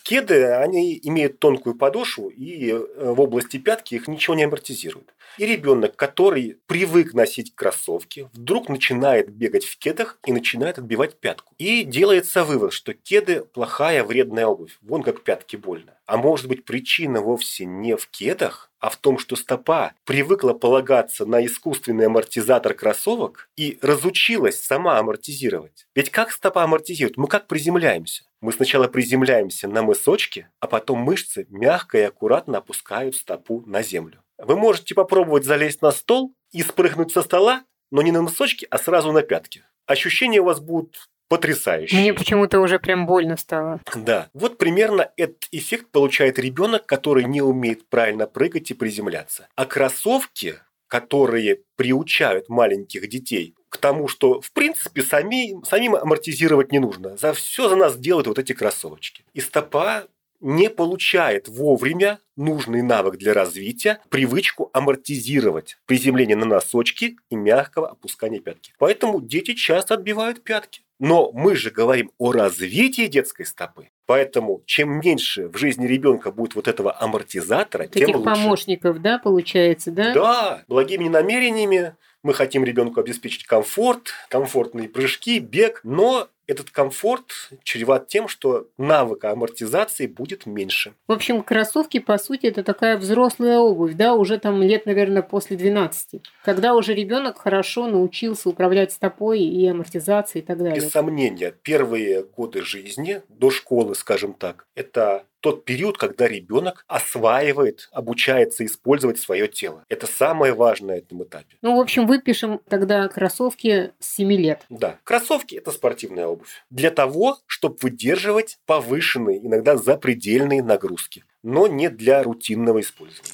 Кеды, 0.03 0.45
они 0.45 0.99
имеют 1.03 1.39
тонкую 1.39 1.75
подошву, 1.75 2.29
и 2.29 2.69
э, 2.69 2.79
в 3.11 3.19
области 3.19 3.57
пятки 3.57 3.95
их 3.95 4.07
ничего 4.07 4.35
не 4.35 4.43
амортизирует. 4.43 5.13
И 5.37 5.45
ребенок, 5.45 5.95
который 5.95 6.59
привык 6.67 7.13
носить 7.13 7.55
кроссовки, 7.55 8.29
вдруг 8.33 8.69
начинает 8.69 9.29
бегать 9.29 9.65
в 9.65 9.77
кедах 9.77 10.19
и 10.25 10.31
начинает 10.31 10.77
отбивать 10.77 11.19
пятку. 11.19 11.53
И 11.57 11.83
делается 11.83 12.43
вывод, 12.43 12.71
что 12.71 12.93
кеды 12.93 13.41
плохая, 13.41 14.03
вредная 14.03 14.45
обувь. 14.45 14.77
Вон 14.81 15.03
как 15.03 15.23
пятки 15.23 15.55
больно. 15.55 15.97
А 16.05 16.17
может 16.17 16.47
быть 16.47 16.65
причина 16.65 17.19
вовсе 17.21 17.65
не 17.65 17.97
в 17.97 18.07
кедах, 18.07 18.71
а 18.85 18.89
в 18.91 18.97
том, 18.97 19.17
что 19.17 19.35
стопа 19.35 19.93
привыкла 20.03 20.53
полагаться 20.53 21.25
на 21.25 21.43
искусственный 21.43 22.05
амортизатор 22.05 22.75
кроссовок 22.75 23.49
и 23.57 23.79
разучилась 23.81 24.61
сама 24.61 24.99
амортизировать. 24.99 25.87
Ведь 25.95 26.11
как 26.11 26.31
стопа 26.31 26.63
амортизирует? 26.63 27.17
Мы 27.17 27.27
как 27.27 27.47
приземляемся? 27.47 28.25
Мы 28.41 28.51
сначала 28.51 28.87
приземляемся 28.87 29.67
на 29.67 29.81
мысочки, 29.81 30.49
а 30.59 30.67
потом 30.67 30.99
мышцы 30.99 31.47
мягко 31.49 31.97
и 31.97 32.01
аккуратно 32.01 32.59
опускают 32.59 33.15
стопу 33.15 33.63
на 33.65 33.81
землю. 33.81 34.21
Вы 34.37 34.55
можете 34.55 34.93
попробовать 34.93 35.45
залезть 35.45 35.81
на 35.81 35.91
стол 35.91 36.35
и 36.51 36.61
спрыгнуть 36.61 37.11
со 37.11 37.23
стола, 37.23 37.63
но 37.89 38.03
не 38.03 38.11
на 38.11 38.21
мысочки, 38.21 38.67
а 38.69 38.77
сразу 38.77 39.11
на 39.11 39.23
пятки. 39.23 39.63
Ощущения 39.87 40.41
у 40.41 40.45
вас 40.45 40.59
будут 40.59 41.09
потрясающие. 41.27 41.99
Мне 41.99 42.13
почему-то 42.13 42.59
уже 42.59 42.79
прям 42.79 43.05
больно 43.05 43.37
стало. 43.37 43.81
Да. 43.95 44.29
Вот 44.33 44.57
примерно 44.57 45.11
этот 45.17 45.47
эффект 45.51 45.87
получает 45.91 46.39
ребенок, 46.39 46.85
который 46.85 47.25
не 47.25 47.41
умеет 47.41 47.87
правильно 47.89 48.27
прыгать 48.27 48.71
и 48.71 48.73
приземляться. 48.73 49.47
А 49.55 49.65
кроссовки, 49.65 50.59
которые 50.87 51.61
приучают 51.75 52.49
маленьких 52.49 53.09
детей 53.09 53.55
к 53.69 53.77
тому, 53.77 54.07
что, 54.07 54.39
в 54.39 54.51
принципе, 54.53 55.01
сами, 55.01 55.61
самим 55.65 55.95
амортизировать 55.95 56.71
не 56.71 56.79
нужно. 56.79 57.17
За 57.17 57.33
все 57.33 57.67
за 57.67 57.75
нас 57.75 57.97
делают 57.97 58.27
вот 58.27 58.39
эти 58.39 58.53
кроссовочки. 58.53 59.25
И 59.33 59.41
стопа 59.41 60.05
не 60.45 60.69
получает 60.69 61.47
вовремя 61.47 62.19
нужный 62.37 62.83
навык 62.83 63.17
для 63.17 63.33
развития, 63.33 63.99
привычку 64.09 64.69
амортизировать 64.73 65.77
приземление 65.87 66.35
на 66.35 66.45
носочки 66.45 67.17
и 67.31 67.35
мягкого 67.35 67.89
опускания 67.89 68.39
пятки. 68.39 68.71
Поэтому 68.77 69.21
дети 69.21 69.55
часто 69.55 69.95
отбивают 69.95 70.43
пятки. 70.43 70.83
Но 70.99 71.31
мы 71.33 71.55
же 71.55 71.71
говорим 71.71 72.11
о 72.19 72.31
развитии 72.31 73.07
детской 73.07 73.43
стопы. 73.43 73.89
Поэтому 74.05 74.61
чем 74.67 74.99
меньше 74.99 75.47
в 75.49 75.57
жизни 75.57 75.87
ребенка 75.87 76.31
будет 76.31 76.53
вот 76.53 76.67
этого 76.67 76.95
амортизатора, 77.01 77.87
Таких 77.87 78.07
тем 78.07 78.15
лучше. 78.15 78.29
помощников, 78.29 79.01
да, 79.01 79.17
получается, 79.17 79.89
да? 79.89 80.13
Да, 80.13 80.63
благими 80.67 81.07
намерениями 81.07 81.95
мы 82.21 82.33
хотим 82.33 82.63
ребенку 82.63 82.99
обеспечить 82.99 83.45
комфорт, 83.45 84.11
комфортные 84.29 84.89
прыжки, 84.89 85.39
бег, 85.39 85.81
но 85.83 86.29
этот 86.47 86.71
комфорт 86.71 87.49
чреват 87.63 88.07
тем, 88.07 88.27
что 88.27 88.67
навыка 88.77 89.31
амортизации 89.31 90.07
будет 90.07 90.45
меньше. 90.45 90.93
В 91.07 91.11
общем, 91.11 91.43
кроссовки, 91.43 91.99
по 91.99 92.17
сути, 92.17 92.47
это 92.47 92.63
такая 92.63 92.97
взрослая 92.97 93.59
обувь, 93.59 93.93
да, 93.93 94.13
уже 94.15 94.37
там 94.37 94.61
лет, 94.61 94.85
наверное, 94.85 95.21
после 95.21 95.57
12, 95.57 96.21
когда 96.43 96.75
уже 96.75 96.93
ребенок 96.93 97.37
хорошо 97.37 97.87
научился 97.87 98.49
управлять 98.49 98.91
стопой 98.91 99.41
и 99.41 99.67
амортизацией 99.67 100.43
и 100.43 100.45
так 100.45 100.57
далее. 100.57 100.75
Без 100.75 100.89
сомнения, 100.89 101.51
первые 101.51 102.23
годы 102.23 102.61
жизни, 102.61 103.21
до 103.29 103.51
школы, 103.51 103.95
скажем 103.95 104.33
так, 104.33 104.65
это 104.75 105.25
тот 105.45 105.63
период, 105.63 105.99
когда 105.99 106.27
ребенок 106.27 106.85
осваивает, 106.87 107.87
обучается 107.91 108.65
использовать 108.65 109.19
свое 109.19 109.47
тело. 109.47 109.85
Это 109.89 110.07
самое 110.07 110.53
важное 110.53 110.95
на 110.95 110.97
этом 110.97 111.23
этапе. 111.23 111.57
Ну, 111.61 111.77
в 111.77 111.79
общем, 111.79 112.07
выпишем 112.07 112.59
тогда 112.69 113.07
кроссовки 113.07 113.91
с 113.99 114.15
7 114.15 114.31
лет. 114.33 114.65
Да, 114.69 114.97
кроссовки– 115.03 115.55
это 115.57 115.71
спортивная 115.71 116.27
обувь. 116.27 116.34
Для 116.69 116.91
того, 116.91 117.37
чтобы 117.45 117.77
выдерживать 117.81 118.57
повышенные, 118.65 119.45
иногда 119.45 119.77
запредельные 119.77 120.63
нагрузки, 120.63 121.23
но 121.43 121.67
не 121.67 121.89
для 121.89 122.23
рутинного 122.23 122.81
использования. 122.81 123.31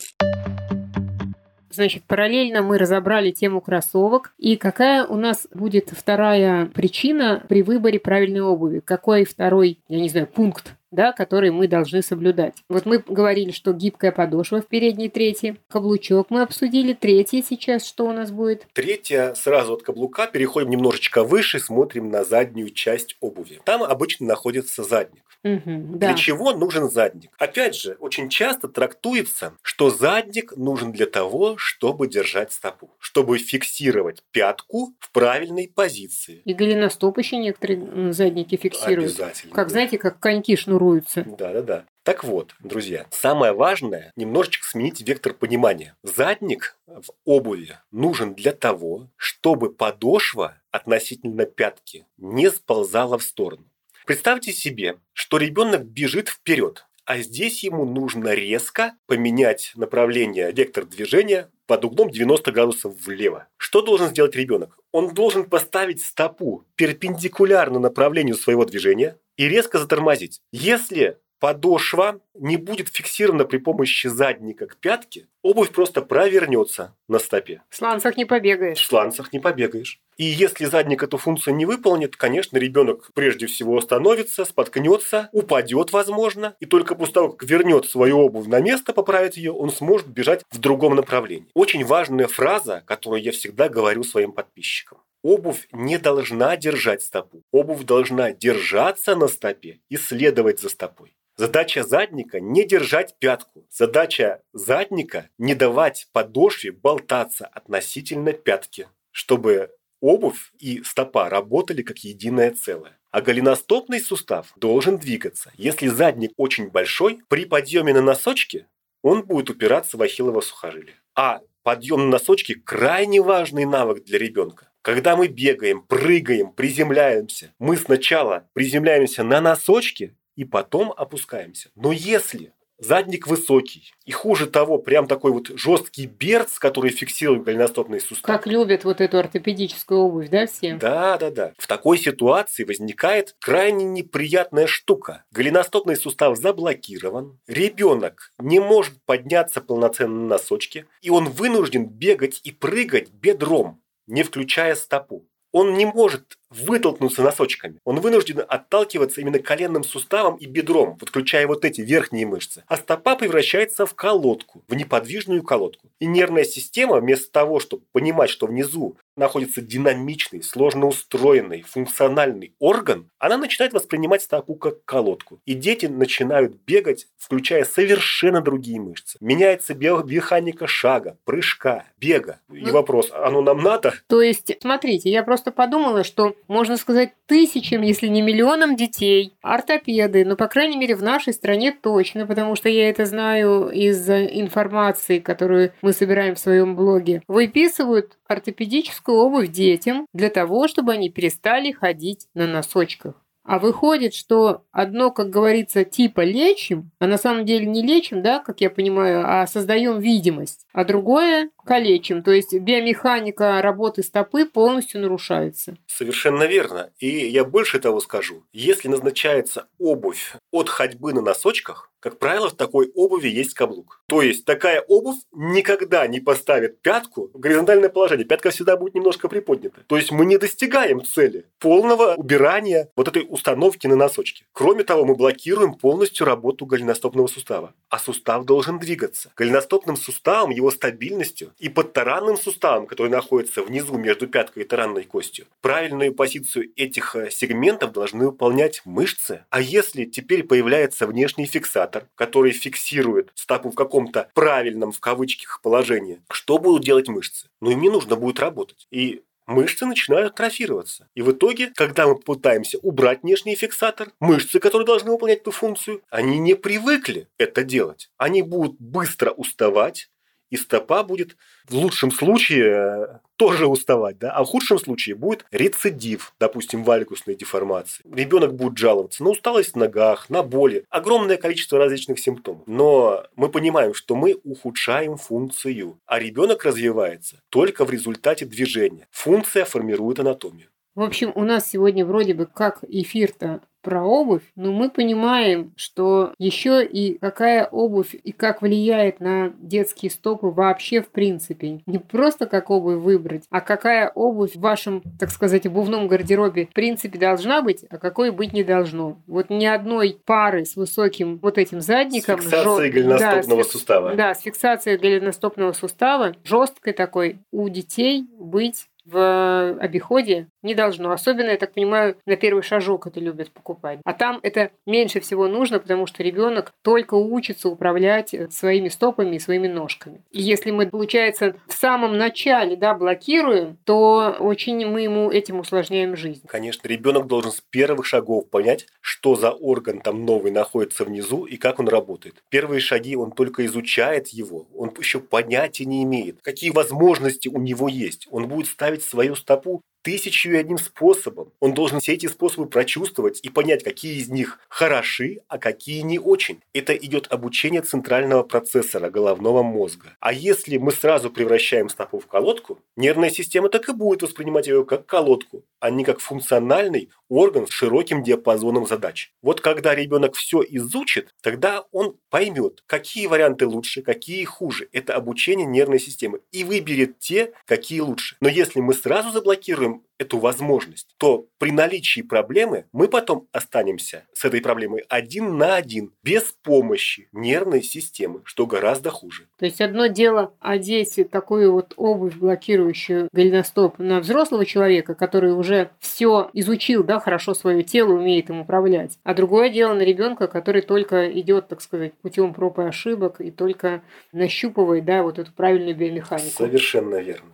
Значит, 1.72 2.04
параллельно 2.04 2.62
мы 2.62 2.78
разобрали 2.78 3.32
тему 3.32 3.62
кроссовок. 3.62 4.34
И 4.38 4.58
какая 4.58 5.06
у 5.06 5.16
нас 5.16 5.48
будет 5.54 5.90
вторая 5.92 6.66
причина 6.66 7.44
при 7.48 7.64
выборе 7.64 8.00
правильной 8.00 8.42
обуви? 8.42 8.82
Какой 8.84 9.24
второй, 9.24 9.80
я 9.88 10.00
не 10.02 10.10
знаю, 10.10 10.28
пункт 10.28 10.76
да, 10.92 11.14
которые 11.14 11.52
мы 11.52 11.68
должны 11.68 12.02
соблюдать. 12.02 12.56
Вот 12.70 12.86
мы 12.86 13.00
говорили, 13.00 13.52
что 13.52 13.74
гибкая 13.74 14.12
подошва 14.12 14.62
в 14.62 14.68
передней 14.68 15.10
трети, 15.10 15.58
каблучок 15.70 16.28
мы 16.30 16.42
обсудили, 16.42 16.94
третье 16.94 17.42
сейчас 17.42 17.86
что 17.86 18.06
у 18.06 18.12
нас 18.12 18.32
будет? 18.32 18.68
Третье, 18.74 19.34
сразу 19.36 19.74
от 19.74 19.84
каблука 19.84 20.28
переходим 20.28 20.70
немножечко 20.70 21.24
выше, 21.24 21.60
смотрим 21.60 22.10
на 22.10 22.24
заднюю 22.24 22.70
часть 22.70 23.16
обуви. 23.22 23.60
Там 23.64 23.84
обычно 23.84 24.28
находится 24.28 24.84
задник. 24.84 25.24
Угу, 25.44 25.98
да. 25.98 26.08
Для 26.08 26.14
чего 26.14 26.54
нужен 26.54 26.90
задник? 26.90 27.32
Опять 27.38 27.76
же, 27.76 27.98
очень 28.00 28.30
часто 28.30 28.68
трактуется, 28.68 29.54
что 29.64 29.90
задник 29.90 30.56
нужен 30.56 30.92
для 30.92 31.08
того, 31.08 31.58
чтобы 31.58 32.08
держать 32.08 32.52
стопу, 32.52 32.92
чтобы 33.00 33.38
фиксировать 33.40 34.24
пятку 34.32 34.94
в 35.00 35.12
правильной 35.12 35.68
позиции. 35.68 36.42
И 36.46 36.54
голеностоп 36.54 37.18
еще 37.18 37.38
некоторые 37.38 38.14
задники 38.14 38.56
фиксируют. 38.56 39.12
Обязательно. 39.12 39.54
Как, 39.54 39.68
да. 39.68 39.72
знаете, 39.72 39.98
как 39.98 40.20
коньки 40.20 40.56
шнуруются. 40.56 41.24
Да-да-да. 41.26 41.86
Так 42.04 42.24
вот, 42.24 42.56
друзья, 42.60 43.06
самое 43.12 43.54
важное– 43.54 44.12
немножечко 44.16 44.68
сменить 44.68 45.02
вектор 45.02 45.34
понимания. 45.34 45.96
Задник 46.02 46.78
в 46.88 47.12
обуви 47.26 47.78
нужен 47.92 48.34
для 48.34 48.54
того, 48.54 49.08
чтобы 49.18 49.72
подошва 49.72 50.58
относительно 50.72 51.46
пятки 51.46 52.06
не 52.18 52.50
сползала 52.50 53.20
в 53.20 53.24
сторону. 53.24 53.66
Представьте 54.06 54.52
себе, 54.52 54.98
что 55.14 55.38
ребенок 55.38 55.86
бежит 55.86 56.30
вперед, 56.30 56.86
а 57.06 57.20
здесь 57.20 57.64
ему 57.64 57.86
нужно 57.86 58.34
резко 58.34 58.94
поменять 59.08 59.72
направление, 59.76 60.52
вектор 60.52 60.86
движения 60.86 61.50
под 61.68 61.86
углом 61.86 62.10
90 62.10 62.52
градусов 62.52 62.96
влево. 63.06 63.48
Что 63.58 63.82
должен 63.82 64.10
сделать 64.10 64.36
ребенок? 64.36 64.78
Он 64.92 65.14
должен 65.14 65.46
поставить 65.46 66.04
стопу 66.04 66.66
перпендикулярно 66.76 67.80
направлению 67.80 68.36
своего 68.36 68.66
движения 68.66 69.18
и 69.38 69.48
резко 69.48 69.80
затормозить. 69.80 70.42
Если 70.52 71.18
подошва 71.42 72.22
не 72.36 72.56
будет 72.56 72.88
фиксирована 72.90 73.46
при 73.46 73.58
помощи 73.58 74.08
задника 74.08 74.68
к 74.68 74.78
пятке, 74.78 75.28
обувь 75.42 75.72
просто 75.72 76.04
провернется 76.04 76.96
на 77.08 77.18
стопе. 77.18 77.64
В 77.70 77.76
сланцах 77.76 78.16
не 78.16 78.26
побегаешь. 78.26 78.78
В 78.78 78.86
сланцах 78.86 79.34
не 79.34 79.40
побегаешь. 79.40 80.00
И 80.18 80.24
если 80.24 80.66
задник 80.66 81.02
эту 81.02 81.18
функцию 81.18 81.56
не 81.56 81.66
выполнит, 81.66 82.16
конечно, 82.16 82.58
ребенок 82.58 83.10
прежде 83.16 83.48
всего 83.48 83.76
остановится, 83.76 84.46
споткнется, 84.46 85.30
упадет, 85.32 85.92
возможно, 85.92 86.56
и 86.60 86.68
только 86.68 86.94
после 86.94 87.16
того, 87.16 87.30
как 87.30 87.50
вернет 87.50 87.86
свою 87.86 88.20
обувь 88.20 88.46
на 88.46 88.62
место, 88.62 88.94
поправит 88.94 89.36
ее, 89.36 89.52
он 89.52 89.72
сможет 89.72 90.08
бежать 90.08 90.44
в 90.52 90.60
другом 90.60 90.96
направлении. 90.96 91.50
Очень 91.56 91.84
важная 91.84 92.28
фраза, 92.28 92.84
которую 92.86 93.24
я 93.24 93.32
всегда 93.32 93.68
говорю 93.68 94.04
своим 94.04 94.32
подписчикам. 94.32 95.00
Обувь 95.24 95.68
не 95.72 95.98
должна 95.98 96.56
держать 96.56 97.02
стопу. 97.02 97.42
Обувь 97.52 97.84
должна 97.84 98.32
держаться 98.32 99.16
на 99.16 99.28
стопе 99.28 99.80
и 99.90 99.98
следовать 99.98 100.60
за 100.60 100.70
стопой. 100.70 101.16
Задача 101.38 101.84
задника– 101.84 102.40
не 102.42 102.66
держать 102.66 103.16
пятку. 103.20 103.66
Задача 103.70 104.42
задника– 104.54 105.30
не 105.38 105.56
давать 105.56 106.08
подошве 106.12 106.72
болтаться 106.72 107.48
относительно 107.48 108.34
пятки, 108.34 108.88
чтобы 109.12 109.72
обувь 110.02 110.52
и 110.60 110.84
стопа 110.84 111.30
работали 111.30 111.82
как 111.82 112.00
единое 112.00 112.52
целое. 112.52 113.00
А 113.12 113.22
голеностопный 113.22 114.00
сустав 114.00 114.54
должен 114.56 114.98
двигаться. 114.98 115.52
Если 115.58 115.88
задник 115.88 116.32
очень 116.38 116.70
большой, 116.70 117.22
при 117.28 117.46
подъеме 117.46 117.94
на 117.94 118.02
носочки 118.02 118.68
он 119.02 119.24
будет 119.24 119.50
упираться 119.50 119.98
в 119.98 120.02
ахиллово 120.02 120.42
сухожилие. 120.42 120.96
А 121.16 121.42
подъем 121.64 122.06
на 122.06 122.12
носочки– 122.12 122.54
крайне 122.66 123.22
важный 123.22 123.66
навык 123.66 124.04
для 124.04 124.20
ребенка. 124.20 124.72
Когда 124.82 125.16
мы 125.16 125.28
бегаем, 125.28 125.84
прыгаем, 125.84 126.52
приземляемся, 126.54 127.54
мы 127.60 127.78
сначала 127.78 128.50
приземляемся 128.54 129.24
на 129.24 129.40
носочки 129.40 130.16
и 130.36 130.46
потом 130.46 130.94
опускаемся. 130.96 131.70
Но 131.76 131.92
если 131.92 132.54
задник 132.82 133.28
высокий, 133.28 133.94
и 134.06 134.12
хуже 134.12 134.48
того, 134.48 134.80
прям 134.80 135.08
такой 135.08 135.32
вот 135.32 135.48
жесткий 135.56 136.08
берц, 136.08 136.58
который 136.58 136.90
фиксирует 136.90 137.44
голеностопный 137.44 138.02
сустав. 138.02 138.26
Как 138.26 138.48
любят 138.48 138.84
вот 138.84 139.00
эту 139.00 139.20
ортопедическую 139.20 140.02
обувь, 140.02 140.30
да, 140.30 140.48
все? 140.48 140.76
Да, 140.76 141.18
да, 141.18 141.30
да. 141.30 141.54
В 141.58 141.68
такой 141.68 141.98
ситуации 142.00 142.64
возникает 142.64 143.36
крайне 143.40 143.86
неприятная 143.86 144.68
штука. 144.68 145.24
Голеностопный 145.32 145.96
сустав 145.96 146.38
заблокирован, 146.38 147.40
ребенок 147.48 148.32
не 148.40 148.60
может 148.60 148.96
подняться 149.06 149.62
полноценно 149.62 150.22
на 150.22 150.28
носочки, 150.28 150.88
и 151.02 151.10
он 151.10 151.30
вынужден 151.30 151.86
бегать 151.86 152.42
и 152.44 152.52
прыгать 152.52 153.12
бедром, 153.12 153.82
не 154.08 154.24
включая 154.24 154.76
стопу. 154.76 155.28
Он 155.52 155.76
не 155.76 155.86
может 155.86 156.38
вытолкнуться 156.52 157.24
носочками. 157.24 157.80
Он 157.84 158.00
вынужден 158.00 158.44
отталкиваться 158.48 159.22
именно 159.22 159.40
коленным 159.40 159.84
суставом 159.84 160.36
и 160.36 160.46
бедром, 160.46 160.98
подключая 160.98 161.48
вот 161.48 161.66
эти 161.66 161.82
верхние 161.82 162.26
мышцы. 162.26 162.64
А 162.68 162.78
стопа 162.78 163.16
превращается 163.16 163.86
в 163.86 163.96
колодку, 163.96 164.64
в 164.68 164.76
неподвижную 164.76 165.44
колодку. 165.44 165.90
И 166.00 166.06
нервная 166.06 166.44
система, 166.44 167.00
вместо 167.00 167.32
того, 167.32 167.60
чтобы 167.60 167.84
понимать, 167.92 168.30
что 168.30 168.48
внизу 168.48 168.98
находится 169.16 169.62
динамичный, 169.62 170.42
сложно 170.42 170.88
устроенный, 170.88 171.64
функциональный 171.64 172.56
орган, 172.60 173.10
она 173.20 173.38
начинает 173.38 173.74
воспринимать 173.74 174.22
стопу 174.22 174.56
как 174.56 174.84
колодку. 174.86 175.40
И 175.46 175.54
дети 175.54 175.86
начинают 175.86 176.56
бегать, 176.66 177.08
включая 177.18 177.66
совершенно 177.66 178.42
другие 178.42 178.80
мышцы. 178.80 179.18
Меняется 179.22 179.74
биомеханика 179.74 180.68
шага, 180.68 181.18
прыжка, 181.24 181.86
бега. 181.98 182.40
И 182.52 182.62
ну, 182.62 182.72
вопрос, 182.74 183.12
оно 183.12 183.42
нам 183.42 183.60
надо? 183.60 183.94
То 184.08 184.22
есть, 184.22 184.52
смотрите, 184.62 185.10
я 185.10 185.24
просто 185.24 185.52
подумала, 185.52 186.04
что 186.04 186.36
можно 186.48 186.78
сказать, 186.78 187.14
тысячам, 187.26 187.82
если 187.82 188.08
не 188.08 188.22
миллионам 188.22 188.76
детей, 188.76 189.34
ортопеды, 189.42 190.26
ну, 190.26 190.36
по 190.36 190.48
крайней 190.48 190.78
мере, 190.78 190.96
в 190.96 191.04
нашей 191.04 191.34
стране 191.34 191.72
точно, 191.72 192.26
потому 192.26 192.56
что 192.56 192.70
я 192.70 192.90
это 192.90 193.06
знаю 193.06 193.70
из 193.70 194.10
информации, 194.10 195.20
которую 195.20 195.74
мы 195.82 195.94
собираем 195.94 196.36
в 196.36 196.40
своем 196.40 196.76
блоге, 196.76 197.24
выписывают 197.28 198.18
ортопедическую 198.28 199.18
обувь 199.18 199.50
детям 199.50 200.06
для 200.14 200.30
того, 200.30 200.68
чтобы 200.68 200.94
они 200.94 201.10
перестали 201.10 201.72
ходить 201.72 202.28
на 202.34 202.48
носочках. 202.48 203.16
А 203.44 203.58
выходит, 203.58 204.14
что 204.14 204.64
одно, 204.72 205.10
как 205.10 205.30
говорится, 205.30 205.84
типа 205.84 206.22
лечим, 206.22 206.92
а 207.00 207.08
на 207.08 207.18
самом 207.18 207.44
деле 207.44 207.66
не 207.66 207.82
лечим, 207.82 208.22
да, 208.22 208.40
как 208.40 208.62
я 208.62 208.70
понимаю, 208.70 209.24
а 209.26 209.48
создаем 209.48 210.00
видимость, 210.00 210.68
а 210.74 210.86
другое 210.86 211.50
калечим. 211.66 212.24
То 212.24 212.32
есть 212.32 212.54
биомеханика 212.54 213.62
работы 213.62 214.04
стопы 214.04 214.46
полностью 214.46 215.02
нарушается. 215.02 215.78
Совершенно 215.88 216.44
верно. 216.44 216.92
И 217.00 217.08
я 217.08 217.46
больше 217.46 217.80
того 217.80 218.00
скажу. 218.00 218.44
Если 218.52 218.88
назначается 218.88 219.68
обувь 219.78 220.34
от 220.52 220.70
ходьбы 220.70 221.14
на 221.14 221.22
носочках, 221.22 221.92
как 222.02 222.18
правило, 222.18 222.50
в 222.50 222.56
такой 222.56 222.92
обуви 222.96 223.30
есть 223.30 223.54
каблук. 223.54 224.02
То 224.08 224.24
есть 224.24 224.44
такая 224.44 224.82
обувь 224.82 225.20
никогда 225.32 226.08
не 226.08 226.20
поставит 226.20 226.82
пятку 226.82 227.30
в 227.32 227.40
горизонтальное 227.40 227.90
положение. 227.90 228.26
Пятка 228.26 228.50
всегда 228.50 228.76
будет 228.76 228.96
немножко 228.96 229.28
приподнята. 229.28 229.84
То 229.86 229.98
есть 229.98 230.12
мы 230.12 230.26
не 230.26 230.38
достигаем 230.38 231.06
цели 231.06 231.46
полного 231.60 232.16
убирания 232.16 232.90
вот 232.96 233.08
этой 233.08 233.24
установки 233.30 233.86
на 233.86 233.96
носочки. 233.96 234.46
Кроме 234.52 234.84
того, 234.84 235.06
мы 235.06 235.16
блокируем 235.16 235.76
полностью 235.76 236.26
работу 236.26 236.66
голеностопного 236.66 237.28
сустава. 237.28 237.76
А 237.90 238.00
сустав 238.00 238.46
должен 238.46 238.80
двигаться. 238.80 239.32
Голеностопным 239.36 239.96
суставом, 239.96 240.50
его 240.50 240.72
стабильностью 240.72 241.51
и 241.60 241.70
подтаранным 241.70 242.38
суставом, 242.38 242.88
который 242.88 243.10
находится 243.10 243.64
внизу 243.64 243.98
между 243.98 244.28
пяткой 244.28 244.64
и 244.64 244.66
таранной 244.66 245.04
костью, 245.04 245.46
правильную 245.62 246.14
позицию 246.14 246.72
этих 246.76 247.16
э, 247.16 247.30
сегментов 247.32 247.92
должны 247.92 248.28
выполнять 248.28 248.82
мышцы. 248.86 249.46
А 249.50 249.62
если 249.62 250.06
теперь 250.06 250.44
появляется 250.44 251.08
внешний 251.08 251.46
фиксатор, 251.46 252.08
который 252.16 252.52
фиксирует 252.52 253.32
стопу 253.36 253.72
в 253.72 253.76
каком-то 253.76 254.30
правильном, 254.34 254.92
в 254.92 255.00
кавычках, 255.00 255.62
положении, 255.62 256.22
что 256.30 256.58
будут 256.58 256.84
делать 256.84 257.08
мышцы? 257.08 257.48
Ну, 257.62 257.72
им 257.72 257.82
не 257.82 257.90
нужно 257.90 258.16
будет 258.16 258.40
работать. 258.40 258.88
И 258.92 259.24
мышцы 259.48 259.86
начинают 259.86 260.36
трофироваться. 260.36 261.08
И 261.14 261.22
в 261.22 261.32
итоге, 261.32 261.72
когда 261.76 262.08
мы 262.08 262.16
пытаемся 262.16 262.78
убрать 262.80 263.24
внешний 263.24 263.56
фиксатор, 263.56 264.10
мышцы, 264.20 264.60
которые 264.60 264.86
должны 264.86 265.12
выполнять 265.12 265.40
эту 265.40 265.52
функцию, 265.52 266.02
они 266.10 266.40
не 266.40 266.56
привыкли 266.56 267.28
это 267.38 267.64
делать. 267.64 268.10
Они 268.18 268.42
будут 268.42 268.76
быстро 268.80 269.32
уставать, 269.32 270.10
и 270.52 270.58
стопа 270.58 271.02
будет 271.04 271.36
в 271.68 271.74
лучшем 271.74 272.12
случае 272.12 272.66
э, 272.66 273.20
тоже 273.38 273.66
уставать, 273.66 274.20
да, 274.20 274.32
а 274.32 274.44
в 274.44 274.48
худшем 274.48 274.78
случае 274.78 275.16
будет 275.16 275.46
рецидив, 275.52 276.36
допустим, 276.40 276.84
валикусной 276.84 277.36
деформации. 277.36 278.04
Ребенок 278.14 278.54
будет 278.54 278.78
жаловаться 278.78 279.24
на 279.24 279.32
усталость 279.32 279.74
в 279.74 279.78
ногах, 279.78 280.30
на 280.30 280.44
боли, 280.44 280.86
огромное 280.90 281.38
количество 281.38 281.80
различных 281.80 282.20
симптомов. 282.20 282.62
Но 282.68 283.24
мы 283.36 283.50
понимаем, 283.50 283.96
что 283.96 284.16
мы 284.16 284.38
ухудшаем 284.44 285.18
функцию, 285.18 286.00
а 286.06 286.20
ребенок 286.20 286.66
развивается 286.66 287.42
только 287.50 287.86
в 287.86 287.90
результате 287.90 288.46
движения. 288.46 289.08
Функция 289.10 289.66
формирует 289.66 290.20
анатомию. 290.20 290.68
В 290.94 291.02
общем, 291.02 291.32
у 291.36 291.44
нас 291.44 291.70
сегодня 291.70 292.06
вроде 292.06 292.34
бы 292.34 292.46
как 292.46 292.84
эфир-то 292.84 293.62
про 293.82 294.04
обувь, 294.04 294.44
но 294.56 294.72
мы 294.72 294.90
понимаем, 294.90 295.74
что 295.76 296.34
еще 296.38 296.86
и 296.86 297.18
какая 297.18 297.66
обувь 297.66 298.16
и 298.16 298.32
как 298.32 298.62
влияет 298.62 299.20
на 299.20 299.54
детские 299.60 300.12
стопы 300.12 300.48
вообще 300.48 301.02
в 301.02 301.10
принципе. 301.10 301.82
Не 301.86 302.00
просто 302.00 302.46
как 302.46 302.70
обувь 302.70 302.98
выбрать, 302.98 303.44
а 303.50 303.62
какая 303.62 304.10
обувь 304.10 304.56
в 304.56 304.60
вашем, 304.60 305.02
так 305.20 305.30
сказать, 305.30 305.66
обувном 305.66 306.08
гардеробе 306.08 306.68
в 306.68 306.74
принципе 306.74 307.18
должна 307.18 307.62
быть, 307.62 307.86
а 307.90 307.98
какой 307.98 308.32
быть 308.32 308.54
не 308.54 308.64
должно. 308.64 309.18
Вот 309.28 309.50
ни 309.50 309.66
одной 309.66 310.18
пары 310.26 310.66
с 310.66 310.76
высоким 310.76 311.40
вот 311.42 311.58
этим 311.58 311.82
задником. 311.82 312.40
С 312.40 312.44
фиксацией 312.44 312.92
жё... 312.92 312.94
голеностопного 312.94 313.64
да, 313.64 313.70
сустава. 313.70 314.16
Да, 314.16 314.36
с 314.36 314.42
фиксацией 314.42 314.98
голеностопного 314.98 315.72
сустава, 315.74 316.36
жесткой 316.44 316.94
такой, 316.94 317.40
у 317.52 317.68
детей 317.70 318.28
быть 318.38 318.88
в 319.06 319.78
обиходе 319.80 320.48
не 320.62 320.76
должно. 320.76 321.12
Особенно, 321.12 321.50
я 321.50 321.58
так 321.58 321.74
понимаю, 321.74 322.18
на 322.26 322.36
первый 322.36 322.64
шажок 322.64 323.08
это 323.08 323.20
любят 323.20 323.52
покупать. 323.52 324.00
А 324.06 324.14
там 324.14 324.40
это 324.44 324.72
меньше 324.86 325.20
всего 325.20 325.48
нужно, 325.48 325.80
потому 325.80 326.06
что 326.06 326.24
ребенок 326.24 326.74
только 326.82 327.16
учится 327.16 327.70
управлять 327.70 328.34
э, 328.34 328.50
своими 328.50 328.90
стопами 328.90 329.36
и 329.36 329.40
своими 329.40 329.68
ножками. 329.68 330.22
И 330.32 330.42
если 330.42 330.72
мы, 330.72 330.88
получается, 330.88 331.56
в 331.68 331.74
самом 331.74 332.18
начале 332.18 332.76
да, 332.76 332.94
блокируем, 332.94 333.78
то 333.86 334.36
очень 334.40 334.86
мы 334.86 335.02
ему 335.02 335.32
этим 335.32 335.60
усложняем 335.60 336.16
жизнь. 336.16 336.44
Конечно, 336.48 336.88
ребенок 336.88 337.28
должен 337.28 337.52
с 337.52 337.62
первых 337.62 338.06
шагов 338.06 338.50
понять, 338.50 338.88
что 339.02 339.36
за 339.36 339.52
орган 339.52 340.00
там 340.02 340.26
новый 340.26 340.52
находится 340.52 341.06
внизу 341.06 341.46
и 341.46 341.58
как 341.58 341.80
он 341.80 341.88
работает. 341.88 342.44
Первые 342.50 342.82
шаги 342.82 343.16
он 343.16 343.32
только 343.32 343.66
изучает 343.66 344.30
его, 344.30 344.68
он 344.76 344.92
еще 344.98 345.20
понятия 345.20 345.86
не 345.86 346.04
имеет, 346.04 346.42
какие 346.42 346.70
возможности 346.72 347.48
у 347.48 347.60
него 347.60 347.88
есть. 347.88 348.28
Он 348.32 348.48
будет 348.48 348.68
ставить 348.68 348.91
свою 349.00 349.36
стопу 349.36 349.82
тысячу 350.02 350.52
и 350.52 350.56
одним 350.56 350.78
способом. 350.78 351.52
Он 351.60 351.74
должен 351.74 352.00
все 352.00 352.14
эти 352.14 352.28
способы 352.28 352.68
прочувствовать 352.68 353.40
и 353.44 353.50
понять, 353.50 353.84
какие 353.84 354.20
из 354.20 354.30
них 354.30 354.60
хороши, 354.70 355.42
а 355.48 355.58
какие 355.58 356.02
не 356.02 356.20
очень. 356.20 356.62
Это 356.74 356.94
идет 356.94 357.28
обучение 357.30 357.82
центрального 357.82 358.44
процессора 358.44 359.10
головного 359.10 359.64
мозга. 359.64 360.16
А 360.20 360.34
если 360.34 360.78
мы 360.78 360.92
сразу 360.92 361.30
превращаем 361.30 361.90
стопу 361.90 362.20
в 362.20 362.28
колодку, 362.28 362.80
нервная 362.96 363.30
система 363.30 363.70
так 363.70 363.90
и 363.90 363.94
будет 363.94 364.22
воспринимать 364.22 364.68
ее 364.68 364.86
как 364.86 365.06
колодку, 365.06 365.64
а 365.80 365.90
не 365.90 366.04
как 366.04 366.20
функциональный 366.20 367.10
орган 367.30 367.66
с 367.66 367.72
широким 367.72 368.24
диапазоном 368.24 368.86
задач. 368.86 369.32
Вот 369.42 369.62
когда 369.62 369.96
ребенок 369.96 370.36
все 370.36 370.62
изучит, 370.68 371.34
тогда 371.42 371.86
он 371.92 372.18
поймет, 372.30 372.84
какие 372.86 373.28
варианты 373.28 373.66
лучше, 373.66 374.02
какие 374.02 374.44
хуже. 374.44 374.90
Это 374.92 375.16
обучение 375.16 375.66
нервной 375.66 376.00
системы 376.00 376.42
и 376.52 376.64
выберет 376.64 377.20
те, 377.20 377.54
какие 377.66 378.02
лучше. 378.02 378.36
Но 378.42 378.50
если 378.50 378.82
мы 378.82 378.94
сразу 378.94 379.32
заблокируем 379.32 379.91
эту 380.22 380.38
возможность, 380.38 381.16
то 381.18 381.48
при 381.58 381.72
наличии 381.72 382.22
проблемы 382.22 382.86
мы 382.92 383.08
потом 383.08 383.48
останемся 383.52 384.26
с 384.34 384.46
этой 384.46 384.62
проблемой 384.62 385.04
один 385.10 385.58
на 385.58 385.76
один, 385.76 386.14
без 386.24 386.56
помощи 386.64 387.28
нервной 387.32 387.82
системы, 387.82 388.42
что 388.44 388.68
гораздо 388.68 389.10
хуже. 389.10 389.48
То 389.58 389.66
есть 389.66 389.82
одно 389.82 390.06
дело 390.06 390.54
одеть 390.60 391.20
такую 391.32 391.72
вот 391.74 391.94
обувь, 391.98 392.36
блокирующую 392.36 393.30
голеностоп 393.32 393.98
на 393.98 394.20
взрослого 394.20 394.64
человека, 394.64 395.16
который 395.16 395.54
уже 395.54 395.90
все 396.00 396.52
изучил, 396.54 397.04
да, 397.04 397.20
хорошо 397.20 397.56
свое 397.56 397.82
тело, 397.82 398.14
умеет 398.14 398.52
им 398.52 398.60
управлять. 398.60 399.18
А 399.24 399.34
другое 399.34 399.70
дело 399.70 399.96
на 399.96 400.04
ребенка, 400.04 400.48
который 400.48 400.84
только 400.84 401.32
идет, 401.32 401.68
так 401.68 401.82
сказать, 401.82 402.14
путем 402.22 402.54
проб 402.54 402.78
и 402.78 402.84
ошибок 402.84 403.42
и 403.42 403.50
только 403.50 404.04
нащупывает, 404.32 405.04
да, 405.04 405.24
вот 405.24 405.40
эту 405.40 405.52
правильную 405.52 405.96
биомеханику. 405.96 406.58
Совершенно 406.58 407.16
верно. 407.16 407.50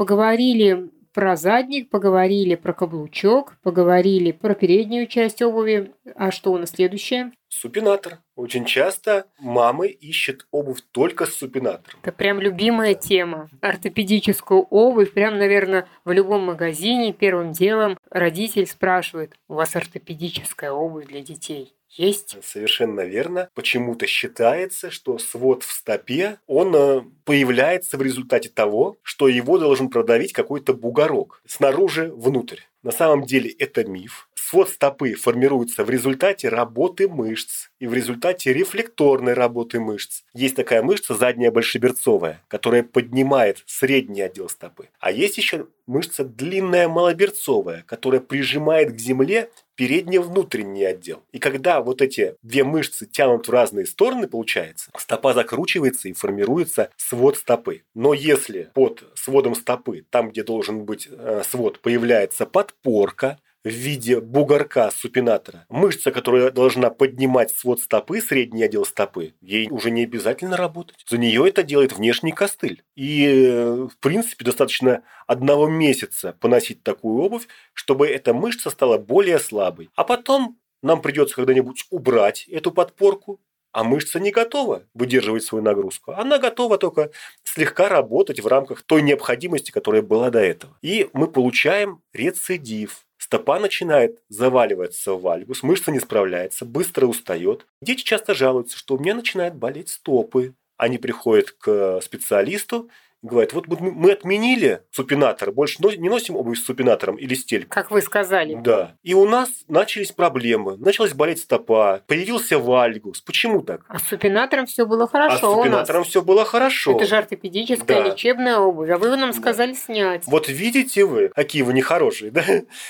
Поговорили 0.00 0.88
про 1.12 1.36
задник, 1.36 1.90
поговорили 1.90 2.54
про 2.54 2.72
каблучок, 2.72 3.58
поговорили 3.62 4.32
про 4.32 4.54
переднюю 4.54 5.06
часть 5.06 5.42
обуви. 5.42 5.92
А 6.14 6.30
что 6.30 6.52
у 6.52 6.56
нас 6.56 6.70
следующее? 6.70 7.32
Супинатор. 7.48 8.20
Очень 8.34 8.64
часто 8.64 9.26
мамы 9.38 9.88
ищут 9.88 10.46
обувь 10.52 10.80
только 10.90 11.26
с 11.26 11.34
супинатором. 11.34 12.00
Это 12.02 12.12
прям 12.12 12.40
любимая 12.40 12.94
тема. 12.94 13.50
Ортопедическую 13.60 14.62
обувь, 14.62 15.12
прям, 15.12 15.36
наверное, 15.36 15.86
в 16.06 16.12
любом 16.12 16.46
магазине 16.46 17.12
первым 17.12 17.52
делом 17.52 17.98
родитель 18.10 18.66
спрашивает, 18.66 19.34
у 19.48 19.54
вас 19.54 19.76
ортопедическая 19.76 20.72
обувь 20.72 21.08
для 21.08 21.20
детей? 21.20 21.74
Есть. 21.90 22.36
Совершенно 22.42 23.02
верно. 23.02 23.48
Почему-то 23.54 24.06
считается, 24.06 24.90
что 24.90 25.18
свод 25.18 25.62
в 25.62 25.72
стопе, 25.72 26.38
он 26.46 26.74
э, 26.74 27.02
появляется 27.24 27.96
в 27.96 28.02
результате 28.02 28.48
того, 28.48 28.96
что 29.02 29.28
его 29.28 29.58
должен 29.58 29.88
продавить 29.88 30.32
какой-то 30.32 30.74
бугорок 30.74 31.42
снаружи 31.46 32.12
внутрь. 32.14 32.60
На 32.82 32.92
самом 32.92 33.24
деле 33.24 33.50
это 33.50 33.84
миф. 33.84 34.28
Свод 34.34 34.70
стопы 34.70 35.14
формируется 35.14 35.84
в 35.84 35.90
результате 35.90 36.48
работы 36.48 37.08
мышц 37.08 37.68
и 37.78 37.86
в 37.86 37.94
результате 37.94 38.52
рефлекторной 38.52 39.34
работы 39.34 39.78
мышц. 39.78 40.22
Есть 40.34 40.56
такая 40.56 40.82
мышца 40.82 41.14
задняя 41.14 41.52
большеберцовая, 41.52 42.42
которая 42.48 42.82
поднимает 42.82 43.62
средний 43.66 44.22
отдел 44.22 44.48
стопы. 44.48 44.88
А 44.98 45.12
есть 45.12 45.36
еще 45.36 45.66
мышца 45.86 46.24
длинная 46.24 46.88
малоберцовая, 46.88 47.84
которая 47.86 48.20
прижимает 48.20 48.92
к 48.92 48.98
земле 48.98 49.50
передний 49.80 50.18
внутренний 50.18 50.84
отдел. 50.84 51.22
И 51.32 51.38
когда 51.38 51.80
вот 51.80 52.02
эти 52.02 52.34
две 52.42 52.64
мышцы 52.64 53.06
тянут 53.06 53.48
в 53.48 53.50
разные 53.50 53.86
стороны, 53.86 54.28
получается, 54.28 54.90
стопа 54.94 55.32
закручивается 55.32 56.10
и 56.10 56.12
формируется 56.12 56.90
свод 56.98 57.38
стопы. 57.38 57.84
Но 57.94 58.12
если 58.12 58.70
под 58.74 59.02
сводом 59.14 59.54
стопы, 59.54 60.04
там, 60.10 60.32
где 60.32 60.42
должен 60.42 60.84
быть 60.84 61.08
э, 61.10 61.42
свод, 61.48 61.80
появляется 61.80 62.44
подпорка, 62.44 63.38
в 63.64 63.68
виде 63.68 64.20
бугорка 64.20 64.90
супинатора. 64.90 65.66
Мышца, 65.68 66.10
которая 66.10 66.50
должна 66.50 66.90
поднимать 66.90 67.50
свод 67.50 67.80
стопы, 67.80 68.20
средний 68.20 68.62
отдел 68.62 68.84
стопы, 68.84 69.34
ей 69.40 69.68
уже 69.70 69.90
не 69.90 70.04
обязательно 70.04 70.56
работать. 70.56 71.04
За 71.08 71.18
нее 71.18 71.48
это 71.48 71.62
делает 71.62 71.92
внешний 71.92 72.32
костыль. 72.32 72.82
И, 72.96 73.86
в 73.90 73.96
принципе, 74.00 74.44
достаточно 74.44 75.02
одного 75.26 75.68
месяца 75.68 76.36
поносить 76.40 76.82
такую 76.82 77.22
обувь, 77.22 77.46
чтобы 77.72 78.06
эта 78.06 78.32
мышца 78.32 78.70
стала 78.70 78.98
более 78.98 79.38
слабой. 79.38 79.90
А 79.94 80.04
потом 80.04 80.58
нам 80.82 81.02
придется 81.02 81.36
когда-нибудь 81.36 81.86
убрать 81.90 82.46
эту 82.48 82.72
подпорку, 82.72 83.40
а 83.72 83.84
мышца 83.84 84.18
не 84.18 84.30
готова 84.30 84.84
выдерживать 84.94 85.44
свою 85.44 85.62
нагрузку. 85.62 86.12
Она 86.12 86.38
готова 86.38 86.78
только 86.78 87.10
слегка 87.44 87.88
работать 87.88 88.40
в 88.40 88.46
рамках 88.46 88.82
той 88.82 89.02
необходимости, 89.02 89.70
которая 89.70 90.02
была 90.02 90.30
до 90.30 90.40
этого. 90.40 90.76
И 90.82 91.08
мы 91.12 91.28
получаем 91.28 92.02
рецидив 92.12 93.06
Стопа 93.30 93.60
начинает 93.60 94.18
заваливаться 94.28 95.12
в 95.14 95.20
вальгус, 95.20 95.62
мышца 95.62 95.92
не 95.92 96.00
справляется, 96.00 96.64
быстро 96.64 97.06
устает. 97.06 97.64
Дети 97.80 98.02
часто 98.02 98.34
жалуются, 98.34 98.76
что 98.76 98.96
у 98.96 98.98
меня 98.98 99.14
начинают 99.14 99.54
болеть 99.54 99.88
стопы. 99.88 100.54
Они 100.76 100.98
приходят 100.98 101.52
к 101.52 102.00
специалисту, 102.02 102.90
говорит, 103.22 103.52
вот 103.52 103.66
мы 103.68 104.12
отменили 104.12 104.82
супинатор, 104.90 105.52
больше 105.52 105.78
не 105.80 106.08
носим 106.08 106.36
обувь 106.36 106.58
с 106.58 106.64
супинатором 106.64 107.16
или 107.16 107.34
стель. 107.34 107.66
Как 107.66 107.90
вы 107.90 108.00
сказали. 108.02 108.54
Да. 108.54 108.96
И 109.02 109.14
у 109.14 109.28
нас 109.28 109.48
начались 109.68 110.12
проблемы. 110.12 110.76
Началась 110.78 111.12
болеть 111.12 111.40
стопа, 111.40 112.02
появился 112.06 112.58
вальгус. 112.58 113.20
Почему 113.20 113.62
так? 113.62 113.82
А 113.88 113.98
с 113.98 114.02
супинатором 114.04 114.66
все 114.66 114.86
было 114.86 115.06
хорошо. 115.06 115.34
А 115.34 115.38
с 115.38 115.56
супинатором 115.56 116.04
все 116.04 116.22
было 116.22 116.44
хорошо. 116.44 116.96
Это 116.96 117.06
же 117.06 117.16
ортопедическая 117.16 118.02
да. 118.02 118.08
лечебная 118.08 118.58
обувь. 118.58 118.90
А 118.90 118.98
вы 118.98 119.16
нам 119.16 119.32
сказали 119.32 119.72
да. 119.72 119.78
снять. 119.78 120.26
Вот 120.26 120.48
видите 120.48 121.04
вы, 121.04 121.30
какие 121.34 121.62
вы 121.62 121.72
нехорошие, 121.72 122.30
да? 122.30 122.44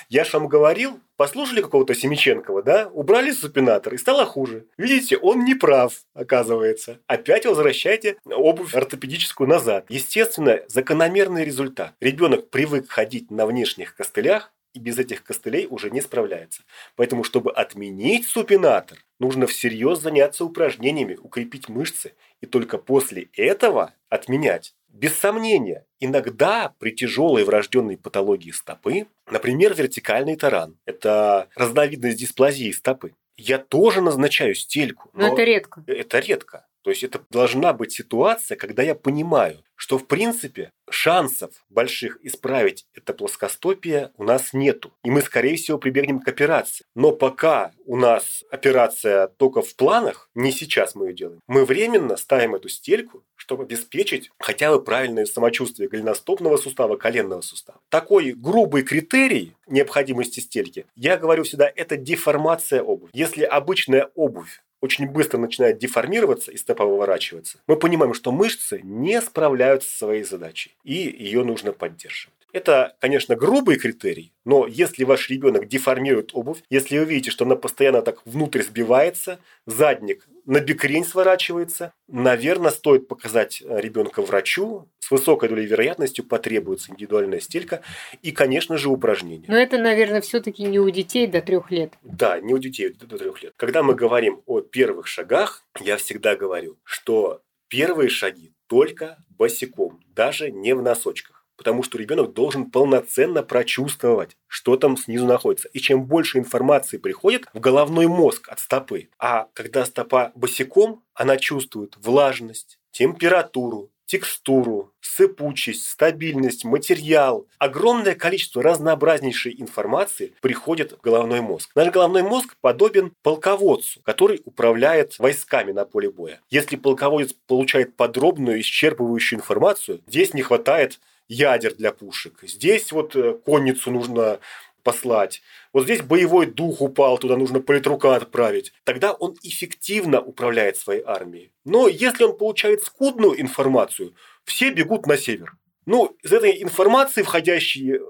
Я 0.09 0.25
же 0.25 0.39
вам 0.39 0.49
говорил, 0.49 1.01
Послушали 1.21 1.61
какого-то 1.61 1.95
Семиченкова, 1.95 2.63
да? 2.63 2.89
Убрали 2.95 3.31
супинатор, 3.31 3.93
и 3.93 3.99
стало 3.99 4.25
хуже. 4.25 4.65
Видите, 4.79 5.19
он 5.19 5.45
не 5.45 5.55
прав, 5.55 5.93
оказывается. 6.15 6.99
Опять 7.09 7.45
возвращайте 7.45 8.17
обувь 8.25 8.75
ортопедическую 8.75 9.47
назад. 9.47 9.85
Естественно, 9.91 10.61
закономерный 10.69 11.45
результат. 11.45 11.93
Ребенок 12.01 12.49
привык 12.49 12.89
ходить 12.89 13.31
на 13.31 13.45
внешних 13.45 13.95
костылях, 13.97 14.51
и 14.73 14.79
без 14.79 14.99
этих 14.99 15.23
костылей 15.23 15.67
уже 15.69 15.91
не 15.91 16.01
справляется. 16.01 16.63
Поэтому, 16.97 17.23
чтобы 17.23 17.53
отменить 17.53 18.27
супинатор, 18.27 18.97
нужно 19.19 19.47
всерьез 19.47 19.99
заняться 19.99 20.47
упражнениями, 20.47 21.19
укрепить 21.21 21.69
мышцы, 21.69 22.15
и 22.41 22.47
только 22.47 22.79
после 22.79 23.29
этого 23.37 23.93
отменять. 24.09 24.75
Без 24.93 25.17
сомнения, 25.17 25.87
иногда 25.99 26.75
при 26.79 26.91
тяжелой 26.91 27.45
врожденной 27.45 27.97
патологии 27.97 28.51
стопы, 28.51 29.07
например, 29.31 29.75
вертикальный 29.75 30.37
таран, 30.37 30.77
это 30.85 31.49
разновидность 31.55 32.19
дисплазии 32.19 32.71
стопы, 32.73 33.15
я 33.37 33.59
тоже 33.59 34.03
назначаю 34.03 34.55
стельку. 34.55 35.11
Но, 35.15 35.29
но 35.29 35.33
это 35.33 35.45
редко. 35.45 35.83
Это 35.87 36.19
редко. 36.19 36.67
То 36.83 36.91
есть 36.91 37.05
это 37.05 37.21
должна 37.31 37.73
быть 37.73 37.93
ситуация, 37.93 38.57
когда 38.57 38.83
я 38.83 38.95
понимаю, 38.95 39.63
что 39.81 39.97
в 39.97 40.07
принципе 40.07 40.73
шансов 40.91 41.65
больших 41.71 42.19
исправить 42.23 42.87
это 42.95 43.15
плоскостопие 43.15 44.13
у 44.19 44.25
нас 44.25 44.53
нету. 44.53 44.93
И 45.05 45.11
мы, 45.11 45.23
скорее 45.23 45.57
всего, 45.57 45.79
прибегнем 45.79 46.21
к 46.21 46.29
операции. 46.29 46.85
Но 46.95 47.13
пока 47.13 47.73
у 47.87 47.97
нас 47.97 48.45
операция 48.51 49.29
только 49.29 49.63
в 49.63 49.75
планах, 49.77 50.29
не 50.35 50.53
сейчас 50.53 50.95
мы 50.95 51.09
ее 51.09 51.15
делаем, 51.15 51.41
мы 51.47 51.65
временно 51.65 52.17
ставим 52.17 52.55
эту 52.55 52.69
стельку, 52.69 53.25
чтобы 53.37 53.65
обеспечить 53.65 54.31
хотя 54.39 54.71
бы 54.71 54.83
правильное 54.83 55.25
самочувствие 55.25 55.89
голеностопного 55.89 56.59
сустава, 56.59 56.97
коленного 56.97 57.41
сустава. 57.41 57.81
Такой 57.89 58.33
грубый 58.33 58.83
критерий 58.83 59.55
необходимости 59.67 60.41
стельки, 60.41 60.85
я 60.95 61.17
говорю 61.17 61.45
всегда, 61.45 61.71
это 61.75 61.97
деформация 61.97 62.83
обуви. 62.83 63.11
Если 63.15 63.45
обычная 63.45 64.11
обувь 64.15 64.63
очень 64.81 65.07
быстро 65.07 65.39
начинает 65.39 65.79
деформироваться 65.79 66.51
и 66.51 66.57
стопа 66.57 66.85
выворачиваться, 66.85 67.59
мы 67.67 67.77
понимаем, 67.77 68.15
что 68.15 68.33
мышцы 68.33 68.81
не 68.83 69.21
справляются 69.21 69.91
со 69.91 69.99
своей 69.99 70.25
задачей, 70.25 70.75
и 70.85 70.95
ее 70.95 71.45
нужно 71.45 71.73
поддерживать. 71.73 72.40
Это, 72.53 72.97
конечно, 73.01 73.37
грубый 73.37 73.77
критерий, 73.79 74.33
но 74.45 74.67
если 74.67 75.05
ваш 75.05 75.31
ребенок 75.31 75.69
деформирует 75.69 76.31
обувь, 76.33 76.59
если 76.71 76.99
вы 76.99 77.05
видите, 77.05 77.31
что 77.31 77.45
она 77.45 77.57
постоянно 77.57 78.03
так 78.03 78.21
внутрь 78.25 78.63
сбивается, 78.63 79.39
задник 79.67 80.27
на 80.47 80.61
бикрень 80.61 81.05
сворачивается, 81.05 81.93
наверное, 82.09 82.71
стоит 82.71 83.07
показать 83.07 83.63
ребенка 83.63 84.23
врачу. 84.23 84.89
С 84.99 85.11
высокой 85.11 85.49
долей 85.49 85.67
вероятностью 85.67 86.25
потребуется 86.25 86.93
индивидуальная 86.93 87.41
стелька 87.41 87.83
и, 88.23 88.33
конечно 88.33 88.77
же, 88.77 88.89
упражнения. 88.89 89.47
Но 89.49 89.57
это, 89.57 89.79
наверное, 89.79 90.21
все-таки 90.21 90.65
не 90.65 90.79
у 90.79 90.89
детей 90.91 91.27
до 91.27 91.41
трех 91.41 91.71
лет. 91.71 91.95
Да, 92.03 92.41
не 92.41 92.55
у 92.55 92.59
детей 92.59 92.91
до 92.91 93.19
трех 93.19 93.43
лет. 93.43 93.53
Когда 93.57 93.83
мы 93.83 93.95
говорим 93.95 94.43
о 94.47 94.61
первых 94.61 95.07
шагах, 95.07 95.65
я 95.81 95.97
всегда 95.97 96.37
говорю, 96.37 96.79
что 96.85 97.43
первые 97.69 98.09
шаги 98.09 98.53
только 98.67 99.19
босиком, 99.31 100.01
даже 100.15 100.51
не 100.51 100.75
в 100.75 100.83
носочках 100.83 101.40
потому 101.61 101.83
что 101.83 101.99
ребенок 101.99 102.33
должен 102.33 102.71
полноценно 102.71 103.43
прочувствовать, 103.43 104.35
что 104.47 104.79
там 104.79 104.97
снизу 104.97 105.27
находится. 105.27 105.69
И 105.75 105.79
чем 105.79 106.07
больше 106.07 106.39
информации 106.39 106.97
приходит 106.97 107.45
в 107.53 107.61
головной 107.61 108.07
мозг 108.07 108.49
от 108.49 108.61
стопы, 108.61 109.11
а 109.19 109.47
когда 109.53 109.85
стопа 109.85 110.33
босиком, 110.35 111.03
она 111.13 111.37
чувствует 111.37 111.99
влажность, 111.99 112.79
температуру, 112.93 113.91
текстуру, 114.07 114.93
сыпучесть, 115.01 115.87
стабильность, 115.87 116.65
материал. 116.65 117.47
Огромное 117.59 118.15
количество 118.15 118.63
разнообразнейшей 118.63 119.55
информации 119.61 120.33
приходит 120.41 120.93
в 120.93 121.01
головной 121.03 121.43
мозг. 121.43 121.71
Наш 121.75 121.93
головной 121.93 122.23
мозг 122.23 122.57
подобен 122.61 123.13
полководцу, 123.23 124.01
который 124.03 124.41
управляет 124.47 125.19
войсками 125.19 125.73
на 125.73 125.85
поле 125.85 126.11
боя. 126.11 126.41
Если 126.49 126.77
полководец 126.77 127.35
получает 127.47 127.95
подробную, 127.97 128.61
исчерпывающую 128.61 129.37
информацию, 129.37 130.01
здесь 130.09 130.35
не 130.35 130.43
хватает 130.43 130.99
ядер 131.31 131.75
для 131.75 131.93
пушек. 131.93 132.41
Здесь 132.43 132.91
вот 132.93 133.15
э, 133.15 133.35
конницу 133.35 133.91
нужно 133.91 134.41
послать. 134.83 135.43
Вот 135.73 135.85
здесь 135.85 136.03
боевой 136.03 136.47
дух 136.47 136.81
упал, 136.81 137.19
туда 137.19 137.37
нужно 137.37 137.61
политрука 137.61 138.17
отправить. 138.17 138.73
Тогда 138.85 139.13
он 139.13 139.37
эффективно 139.43 140.21
управляет 140.21 140.77
своей 140.77 141.03
армией. 141.07 141.53
Но 141.65 141.87
если 141.87 142.25
он 142.25 142.37
получает 142.37 142.83
скудную 142.83 143.41
информацию, 143.41 144.15
все 144.45 144.71
бегут 144.71 145.07
на 145.07 145.17
север. 145.17 145.55
Ну, 145.87 146.17
из 146.23 146.33
этой 146.33 146.63
информации 146.63 147.23
входящей 147.23 147.97
э, 147.97 148.01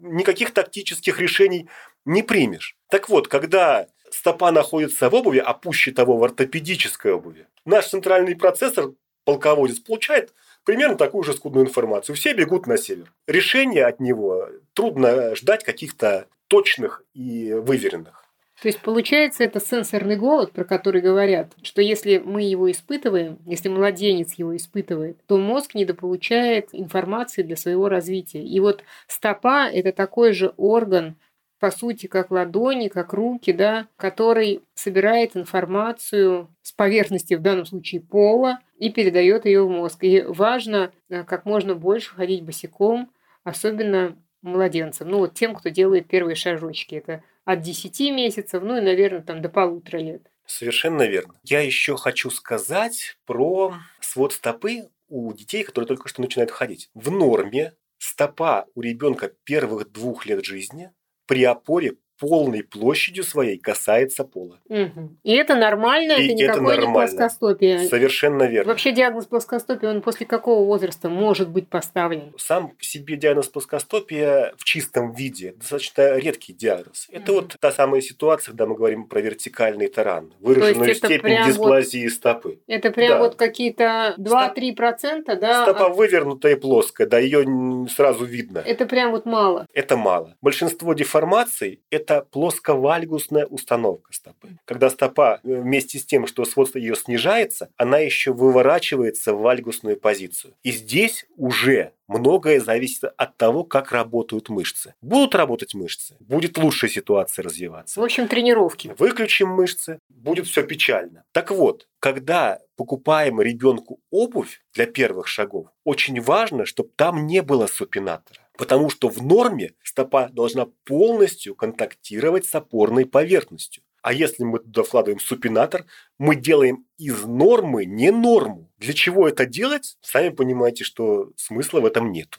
никаких 0.00 0.52
тактических 0.52 1.20
решений 1.20 1.68
не 2.06 2.22
примешь. 2.22 2.76
Так 2.88 3.10
вот, 3.10 3.28
когда 3.28 3.86
стопа 4.10 4.50
находится 4.50 5.10
в 5.10 5.14
обуви, 5.14 5.38
а 5.38 5.52
пуще 5.52 5.92
того 5.92 6.16
в 6.16 6.24
ортопедической 6.24 7.12
обуви, 7.12 7.46
наш 7.66 7.88
центральный 7.88 8.34
процессор, 8.34 8.92
полководец, 9.24 9.78
получает 9.78 10.32
примерно 10.64 10.96
такую 10.96 11.24
же 11.24 11.32
скудную 11.32 11.66
информацию. 11.66 12.16
Все 12.16 12.34
бегут 12.34 12.66
на 12.66 12.76
север. 12.76 13.12
Решение 13.26 13.86
от 13.86 14.00
него 14.00 14.48
трудно 14.74 15.34
ждать 15.34 15.64
каких-то 15.64 16.26
точных 16.48 17.02
и 17.14 17.52
выверенных. 17.52 18.22
То 18.62 18.68
есть 18.68 18.78
получается 18.78 19.42
это 19.42 19.58
сенсорный 19.58 20.14
голод, 20.16 20.52
про 20.52 20.64
который 20.64 21.00
говорят, 21.00 21.48
что 21.62 21.82
если 21.82 22.18
мы 22.18 22.42
его 22.42 22.70
испытываем, 22.70 23.38
если 23.44 23.68
младенец 23.68 24.34
его 24.34 24.56
испытывает, 24.56 25.18
то 25.26 25.36
мозг 25.36 25.74
недополучает 25.74 26.68
информации 26.70 27.42
для 27.42 27.56
своего 27.56 27.88
развития. 27.88 28.44
И 28.44 28.60
вот 28.60 28.84
стопа– 29.08 29.68
это 29.72 29.90
такой 29.90 30.32
же 30.32 30.54
орган, 30.56 31.16
по 31.62 31.70
сути, 31.70 32.08
как 32.08 32.32
ладони, 32.32 32.88
как 32.88 33.12
руки, 33.12 33.52
да, 33.52 33.86
который 33.96 34.62
собирает 34.74 35.36
информацию 35.36 36.52
с 36.60 36.72
поверхности, 36.72 37.34
в 37.34 37.40
данном 37.40 37.66
случае 37.66 38.00
пола, 38.00 38.58
и 38.78 38.90
передает 38.90 39.46
ее 39.46 39.64
в 39.64 39.70
мозг. 39.70 40.02
И 40.02 40.22
важно 40.22 40.90
э, 41.08 41.22
как 41.22 41.44
можно 41.44 41.76
больше 41.76 42.16
ходить 42.16 42.42
босиком, 42.42 43.12
особенно 43.44 44.18
младенцам, 44.42 45.08
ну 45.08 45.18
вот 45.18 45.34
тем, 45.34 45.54
кто 45.54 45.68
делает 45.68 46.08
первые 46.08 46.34
шажочки. 46.34 46.96
Это 46.96 47.22
от 47.44 47.60
10 47.60 48.00
месяцев, 48.10 48.60
ну 48.60 48.78
и, 48.78 48.80
наверное, 48.80 49.22
там 49.22 49.40
до 49.40 49.48
полутора 49.48 49.98
лет. 49.98 50.22
Совершенно 50.44 51.06
верно. 51.06 51.34
Я 51.44 51.60
еще 51.60 51.96
хочу 51.96 52.30
сказать 52.30 53.16
про 53.24 53.74
свод 54.00 54.32
стопы 54.32 54.88
у 55.08 55.32
детей, 55.32 55.62
которые 55.62 55.86
только 55.86 56.08
что 56.08 56.22
начинают 56.22 56.50
ходить. 56.50 56.90
В 56.94 57.12
норме 57.12 57.74
стопа 57.98 58.66
у 58.74 58.80
ребенка 58.80 59.30
первых 59.44 59.92
двух 59.92 60.26
лет 60.26 60.44
жизни 60.44 60.90
при 61.26 61.44
опоре 61.44 61.92
полной 62.22 62.62
площадью 62.62 63.24
своей 63.24 63.58
касается 63.58 64.22
пола. 64.22 64.60
Угу. 64.68 65.16
И 65.24 65.32
это 65.32 65.56
нормально, 65.56 66.12
и 66.12 66.26
это 66.26 66.34
никакое 66.34 66.76
это 66.76 66.86
не 66.86 66.92
плоскостопие. 66.92 67.88
Совершенно 67.88 68.44
верно. 68.44 68.70
Вообще 68.70 68.92
диагноз 68.92 69.26
плоскостопия, 69.26 69.90
он 69.90 70.02
после 70.02 70.24
какого 70.24 70.64
возраста 70.64 71.08
может 71.08 71.48
быть 71.48 71.66
поставлен? 71.66 72.32
Сам 72.38 72.68
по 72.68 72.84
себе 72.84 73.16
диагноз 73.16 73.48
плоскостопия 73.48 74.54
в 74.56 74.62
чистом 74.62 75.12
виде 75.12 75.54
достаточно 75.56 76.16
редкий 76.16 76.52
диагноз. 76.52 77.08
Это 77.10 77.32
угу. 77.32 77.40
вот 77.40 77.56
та 77.58 77.72
самая 77.72 78.00
ситуация, 78.00 78.52
когда 78.52 78.66
мы 78.66 78.76
говорим 78.76 79.08
про 79.08 79.20
вертикальный 79.20 79.88
таран, 79.88 80.32
выраженную 80.38 80.94
степень 80.94 81.44
дисплазии 81.44 82.04
вот, 82.04 82.12
стопы. 82.12 82.60
Это 82.68 82.92
прям 82.92 83.14
да. 83.14 83.18
вот 83.18 83.34
какие-то 83.34 84.14
2-3%, 84.18 85.34
да? 85.40 85.64
Стопа 85.64 85.86
от... 85.86 85.96
вывернутая 85.96 86.52
и 86.52 86.56
плоская, 86.56 87.08
да, 87.08 87.18
ее 87.18 87.44
сразу 87.88 88.24
видно. 88.24 88.62
Это 88.64 88.86
прям 88.86 89.10
вот 89.10 89.26
мало. 89.26 89.66
Это 89.72 89.96
мало. 89.96 90.36
Большинство 90.40 90.94
деформаций– 90.94 91.80
это 91.90 92.11
это 92.12 92.26
плосковальгусная 92.30 93.46
установка 93.46 94.12
стопы. 94.12 94.56
Когда 94.64 94.90
стопа 94.90 95.40
э, 95.42 95.60
вместе 95.60 95.98
с 95.98 96.04
тем, 96.04 96.26
что 96.26 96.44
сводство 96.44 96.78
ее 96.78 96.94
снижается, 96.94 97.70
она 97.76 97.98
еще 97.98 98.32
выворачивается 98.32 99.34
в 99.34 99.40
вальгусную 99.40 99.96
позицию. 99.96 100.54
И 100.62 100.72
здесь 100.72 101.26
уже 101.36 101.92
многое 102.08 102.60
зависит 102.60 103.04
от 103.16 103.36
того, 103.36 103.64
как 103.64 103.92
работают 103.92 104.48
мышцы. 104.48 104.94
Будут 105.00 105.34
работать 105.34 105.74
мышцы, 105.74 106.16
будет 106.20 106.58
лучшая 106.58 106.90
ситуация 106.90 107.42
развиваться. 107.42 108.00
В 108.00 108.04
общем, 108.04 108.28
тренировки. 108.28 108.94
Выключим 108.98 109.48
мышцы, 109.48 109.98
будет 110.08 110.46
все 110.46 110.62
печально. 110.62 111.24
Так 111.32 111.50
вот, 111.50 111.88
когда 111.98 112.60
покупаем 112.76 113.40
ребенку 113.40 114.00
обувь 114.10 114.62
для 114.74 114.86
первых 114.86 115.28
шагов, 115.28 115.68
очень 115.84 116.20
важно, 116.20 116.64
чтобы 116.66 116.90
там 116.96 117.26
не 117.26 117.42
было 117.42 117.66
супинатора. 117.66 118.40
Потому 118.62 118.90
что 118.90 119.08
в 119.08 119.20
норме 119.20 119.72
стопа 119.82 120.28
должна 120.28 120.66
полностью 120.84 121.56
контактировать 121.56 122.44
с 122.44 122.54
опорной 122.54 123.06
поверхностью. 123.06 123.82
А 124.02 124.12
если 124.12 124.44
мы 124.44 124.60
туда 124.60 124.84
вкладываем 124.84 125.18
супинатор, 125.18 125.84
мы 126.16 126.36
делаем 126.36 126.86
из 126.96 127.24
нормы 127.24 127.86
не 127.86 128.12
норму. 128.12 128.70
Для 128.78 128.92
чего 128.92 129.26
это 129.26 129.46
делать? 129.46 129.96
Сами 130.00 130.28
понимаете, 130.28 130.84
что 130.84 131.32
смысла 131.34 131.80
в 131.80 131.86
этом 131.86 132.12
нет. 132.12 132.36